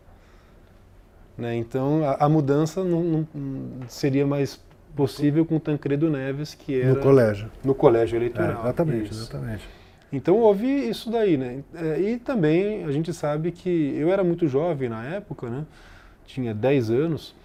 Né? 1.39 1.56
Então 1.56 2.04
a, 2.04 2.25
a 2.25 2.30
mudança 2.30 2.84
não, 2.84 3.25
não, 3.34 3.88
seria 3.88 4.25
mais 4.25 4.60
possível 4.95 5.45
com 5.45 5.60
Tancredo 5.60 6.10
Neves, 6.10 6.54
que 6.54 6.82
era. 6.82 6.93
No 6.93 6.99
colégio. 6.99 7.52
No 7.63 7.75
colégio 7.75 8.17
eleitoral. 8.17 8.58
É, 8.58 8.60
exatamente, 8.62 9.12
Isso. 9.12 9.21
exatamente. 9.21 9.80
Então 10.12 10.38
houve 10.38 10.65
isso 10.65 11.12
daí, 11.12 11.38
né? 11.38 11.63
É, 11.75 11.99
e 11.99 12.17
também 12.17 12.84
a 12.84 12.91
gente 12.91 13.13
sabe 13.13 13.52
que 13.52 13.93
eu 13.95 14.12
era 14.12 14.23
muito 14.23 14.47
jovem 14.47 14.89
na 14.89 15.06
época, 15.06 15.47
né? 15.49 15.65
Tinha 16.25 16.54
10 16.54 16.89
anos. 16.89 17.36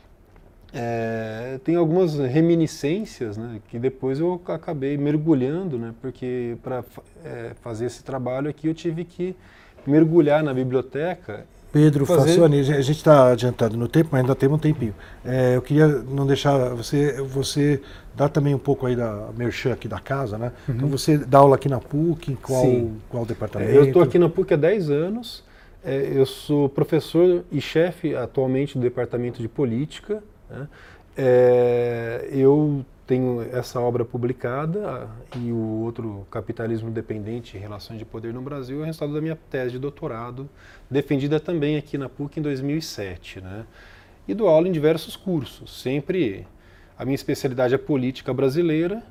É, 0.73 1.61
tem 1.63 1.77
algumas 1.77 2.19
reminiscências, 2.19 3.37
né? 3.37 3.61
Que 3.69 3.79
depois 3.79 4.19
eu 4.19 4.41
acabei 4.49 4.97
mergulhando, 4.97 5.79
né? 5.79 5.95
Porque 6.01 6.57
para 6.63 6.83
é, 7.23 7.53
fazer 7.61 7.85
esse 7.85 8.03
trabalho 8.03 8.49
aqui 8.49 8.67
eu 8.67 8.75
tive 8.75 9.05
que 9.05 9.37
mergulhar 9.87 10.43
na 10.43 10.55
biblioteca 10.55 11.47
Pedro 11.75 12.07
fazer... 12.07 12.29
Facione, 12.29 12.61
a 12.61 12.81
gente 12.81 12.99
está 12.99 13.33
adiantado 13.33 13.77
no 13.77 13.89
tempo, 13.89 14.11
mas 14.13 14.21
ainda 14.21 14.35
temos 14.37 14.59
um 14.59 14.61
tempinho. 14.61 14.95
É, 15.25 15.57
eu 15.57 15.61
queria 15.61 15.89
não 15.89 16.25
deixar 16.25 16.69
você, 16.69 17.21
você 17.21 17.83
dar 18.15 18.29
também 18.29 18.55
um 18.55 18.59
pouco 18.59 18.87
aí 18.87 18.95
da 18.95 19.31
merchan 19.37 19.73
aqui 19.73 19.89
da 19.89 19.99
casa, 19.99 20.39
né? 20.39 20.53
Uhum. 20.69 20.75
Então 20.77 20.89
você 20.89 21.19
dá 21.19 21.39
aula 21.39 21.57
aqui 21.57 21.69
na 21.69 21.81
PUC, 21.81 22.31
em 22.31 22.37
qual, 22.37 22.65
qual 23.09 23.27
departamento? 23.27 23.73
É, 23.73 23.77
eu 23.77 23.87
estou 23.87 24.03
aqui 24.03 24.21
na 24.21 24.29
PUC 24.29 24.55
há 24.55 24.57
10 24.57 24.89
anos. 24.89 25.43
É, 25.85 26.13
eu 26.15 26.25
sou 26.25 26.69
professor 26.69 27.45
e 27.51 27.61
chefe 27.61 28.15
atualmente 28.15 28.79
do 28.79 28.81
departamento 28.81 29.43
de 29.43 29.49
política. 29.49 30.23
Né? 30.49 30.69
É, 31.17 32.29
eu 32.31 32.85
tenho 33.07 33.43
essa 33.53 33.81
obra 33.81 34.05
publicada 34.05 35.09
e 35.37 35.53
o 35.53 35.83
outro 35.83 36.27
Capitalismo 36.31 36.91
Dependente 36.91 37.57
e 37.57 37.61
Relações 37.61 37.99
de 37.99 38.05
Poder 38.05 38.33
no 38.33 38.41
Brasil 38.41 38.79
é 38.79 38.83
o 38.83 38.85
resultado 38.85 39.13
da 39.13 39.21
minha 39.21 39.37
tese 39.51 39.73
de 39.73 39.79
doutorado, 39.79 40.49
defendida 40.91 41.39
também 41.39 41.77
aqui 41.77 41.99
na 41.99 42.09
PUC 42.09 42.41
em 42.41 42.43
2007. 42.43 43.41
Né? 43.41 43.67
E 44.27 44.35
dou 44.35 44.49
aula 44.49 44.69
em 44.69 44.73
diversos 44.73 45.17
cursos, 45.17 45.83
sempre 45.83 46.47
a 46.97 47.05
minha 47.05 47.15
especialidade 47.15 47.75
é 47.75 47.79
política 47.79 48.33
brasileira, 48.33 49.03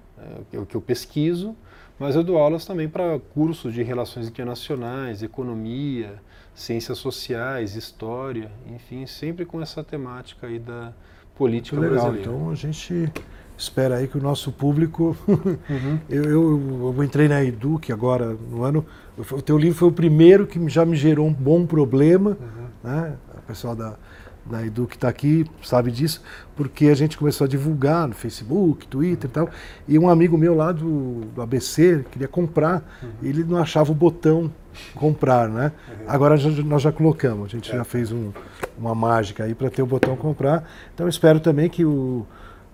é 0.52 0.58
o 0.58 0.66
que 0.66 0.76
eu 0.76 0.82
pesquiso, 0.82 1.56
mas 2.00 2.16
eu 2.16 2.24
dou 2.24 2.38
aulas 2.38 2.66
também 2.66 2.90
para 2.90 3.20
cursos 3.34 3.74
de 3.74 3.84
relações 3.84 4.28
internacionais, 4.28 5.22
economia, 5.22 6.20
ciências 6.56 6.98
sociais, 6.98 7.76
história, 7.76 8.52
enfim, 8.68 9.06
sempre 9.06 9.46
com 9.46 9.62
essa 9.62 9.84
temática 9.84 10.48
aí 10.48 10.60
da 10.60 10.94
política 11.36 11.80
legal. 11.80 11.96
brasileira. 11.96 12.30
Então 12.30 12.50
a 12.50 12.56
gente 12.56 13.12
espera 13.58 13.96
aí 13.96 14.08
que 14.08 14.18
o 14.18 14.22
nosso 14.22 14.52
público. 14.52 15.16
Uhum. 15.70 16.00
eu, 16.10 16.24
eu, 16.24 16.94
eu, 16.96 17.04
entrei 17.04 17.28
na 17.28 17.44
Eduque 17.44 17.92
agora 17.92 18.38
no 18.50 18.64
ano. 18.64 18.86
O 19.18 19.42
teu 19.42 19.58
livro 19.58 19.78
foi 19.78 19.88
o 19.88 19.92
primeiro 19.92 20.46
que 20.46 20.70
já 20.70 20.86
me 20.86 20.96
gerou 20.96 21.28
um 21.28 21.34
bom 21.34 21.66
problema. 21.66 22.32
Uhum. 22.32 22.68
Né? 22.84 23.18
O 23.38 23.42
pessoal 23.42 23.76
da, 23.76 23.96
da 24.46 24.66
Edu 24.66 24.86
que 24.86 24.96
está 24.96 25.08
aqui 25.08 25.46
sabe 25.64 25.92
disso, 25.92 26.22
porque 26.56 26.88
a 26.88 26.96
gente 26.96 27.18
começou 27.18 27.46
a 27.46 27.48
divulgar 27.48 28.08
no 28.08 28.14
Facebook, 28.14 28.88
Twitter 28.88 29.30
e 29.30 29.34
tal. 29.34 29.50
E 29.88 29.98
um 29.98 30.10
amigo 30.10 30.38
meu 30.38 30.54
lá 30.54 30.72
do, 30.72 31.22
do 31.34 31.42
ABC 31.42 32.06
queria 32.12 32.28
comprar, 32.28 32.84
uhum. 33.02 33.10
ele 33.22 33.44
não 33.44 33.58
achava 33.58 33.92
o 33.92 33.96
botão 33.96 34.52
comprar, 34.96 35.48
né? 35.48 35.72
Uhum. 35.88 36.06
Agora 36.08 36.36
já, 36.36 36.50
nós 36.64 36.82
já 36.82 36.92
colocamos, 36.92 37.46
a 37.46 37.50
gente 37.50 37.72
é. 37.72 37.78
já 37.78 37.84
fez 37.84 38.12
um, 38.12 38.32
uma 38.78 38.94
mágica 38.94 39.44
aí 39.44 39.54
para 39.54 39.70
ter 39.70 39.82
o 39.82 39.86
botão 39.86 40.16
comprar. 40.16 40.68
Então 40.94 41.08
espero 41.08 41.40
também 41.40 41.70
que 41.70 41.86
o 41.86 42.26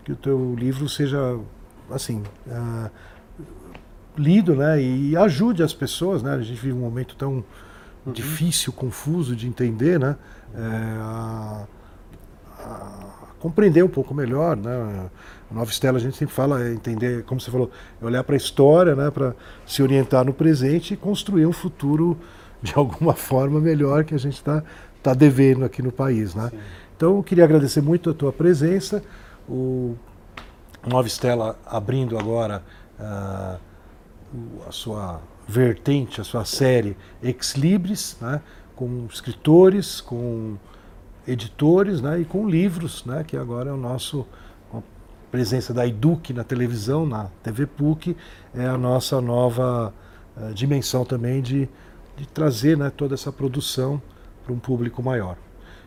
que 0.03 0.13
o 0.13 0.15
teu 0.15 0.55
livro 0.57 0.89
seja 0.89 1.37
assim 1.91 2.23
uh, 2.47 2.89
lido, 4.17 4.55
né, 4.55 4.81
e 4.81 5.15
ajude 5.15 5.61
as 5.61 5.73
pessoas, 5.73 6.23
né? 6.23 6.33
A 6.33 6.41
gente 6.41 6.59
vive 6.59 6.73
um 6.73 6.81
momento 6.81 7.15
tão 7.15 7.43
uhum. 8.05 8.11
difícil, 8.11 8.73
confuso 8.73 9.35
de 9.35 9.47
entender, 9.47 9.99
né? 9.99 10.15
É, 10.55 10.97
a, 10.99 11.67
a 12.59 12.99
compreender 13.39 13.83
um 13.83 13.89
pouco 13.89 14.13
melhor, 14.13 14.57
né? 14.57 15.09
A 15.49 15.53
Nova 15.53 15.71
Estela 15.71 15.97
a 15.97 16.01
gente 16.01 16.15
sempre 16.15 16.33
fala 16.33 16.63
é 16.63 16.71
entender, 16.71 17.23
como 17.23 17.41
você 17.41 17.49
falou, 17.49 17.71
é 18.01 18.05
olhar 18.05 18.23
para 18.23 18.35
a 18.35 18.37
história, 18.37 18.95
né, 18.95 19.09
para 19.09 19.35
se 19.65 19.81
orientar 19.81 20.23
no 20.23 20.33
presente 20.33 20.93
e 20.93 20.97
construir 20.97 21.45
um 21.47 21.51
futuro 21.51 22.17
de 22.61 22.73
alguma 22.77 23.13
forma 23.13 23.59
melhor 23.59 24.03
que 24.03 24.13
a 24.13 24.19
gente 24.19 24.35
está 24.35 24.63
tá 25.01 25.13
devendo 25.13 25.65
aqui 25.65 25.81
no 25.81 25.91
país, 25.91 26.35
né? 26.35 26.49
Sim. 26.51 26.59
Então 26.95 27.15
eu 27.15 27.23
queria 27.23 27.45
agradecer 27.45 27.81
muito 27.81 28.09
a 28.09 28.13
tua 28.13 28.31
presença 28.31 29.01
o 29.47 29.95
Nova 30.85 31.07
Estela 31.07 31.57
abrindo 31.65 32.17
agora 32.17 32.63
uh, 32.99 33.59
a 34.67 34.71
sua 34.71 35.21
vertente, 35.47 36.21
a 36.21 36.23
sua 36.23 36.45
série 36.45 36.95
Ex 37.23 37.55
Libris, 37.55 38.17
né, 38.21 38.41
com 38.79 39.07
escritores, 39.11 39.99
com 39.99 40.55
editores 41.27 41.99
né, 41.99 42.21
e 42.21 42.23
com 42.23 42.47
livros, 42.47 43.03
né, 43.03 43.25
que 43.27 43.35
agora 43.35 43.71
é 43.71 43.73
o 43.73 43.77
nosso 43.77 44.25
a 44.73 44.79
presença 45.29 45.73
da 45.73 45.85
Educ 45.85 46.31
na 46.31 46.45
televisão, 46.45 47.05
na 47.05 47.25
TV 47.43 47.65
PUC, 47.65 48.15
é 48.55 48.65
a 48.65 48.77
nossa 48.77 49.19
nova 49.19 49.93
uh, 50.37 50.53
dimensão 50.53 51.03
também 51.03 51.41
de, 51.41 51.67
de 52.15 52.25
trazer 52.25 52.77
né, 52.77 52.89
toda 52.89 53.15
essa 53.15 53.33
produção 53.33 54.01
para 54.45 54.53
um 54.53 54.59
público 54.59 55.03
maior. 55.03 55.35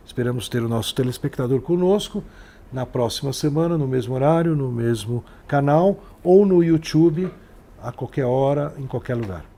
Esperamos 0.05 0.47
ter 0.47 0.61
o 0.61 0.69
nosso 0.69 0.93
telespectador 0.93 1.61
conosco 1.61 2.23
na 2.71 2.85
próxima 2.85 3.33
semana, 3.33 3.75
no 3.75 3.87
mesmo 3.87 4.13
horário, 4.13 4.55
no 4.55 4.71
mesmo 4.71 5.25
canal 5.47 5.99
ou 6.23 6.45
no 6.45 6.63
YouTube, 6.63 7.27
a 7.81 7.91
qualquer 7.91 8.25
hora, 8.25 8.71
em 8.77 8.85
qualquer 8.85 9.15
lugar. 9.15 9.52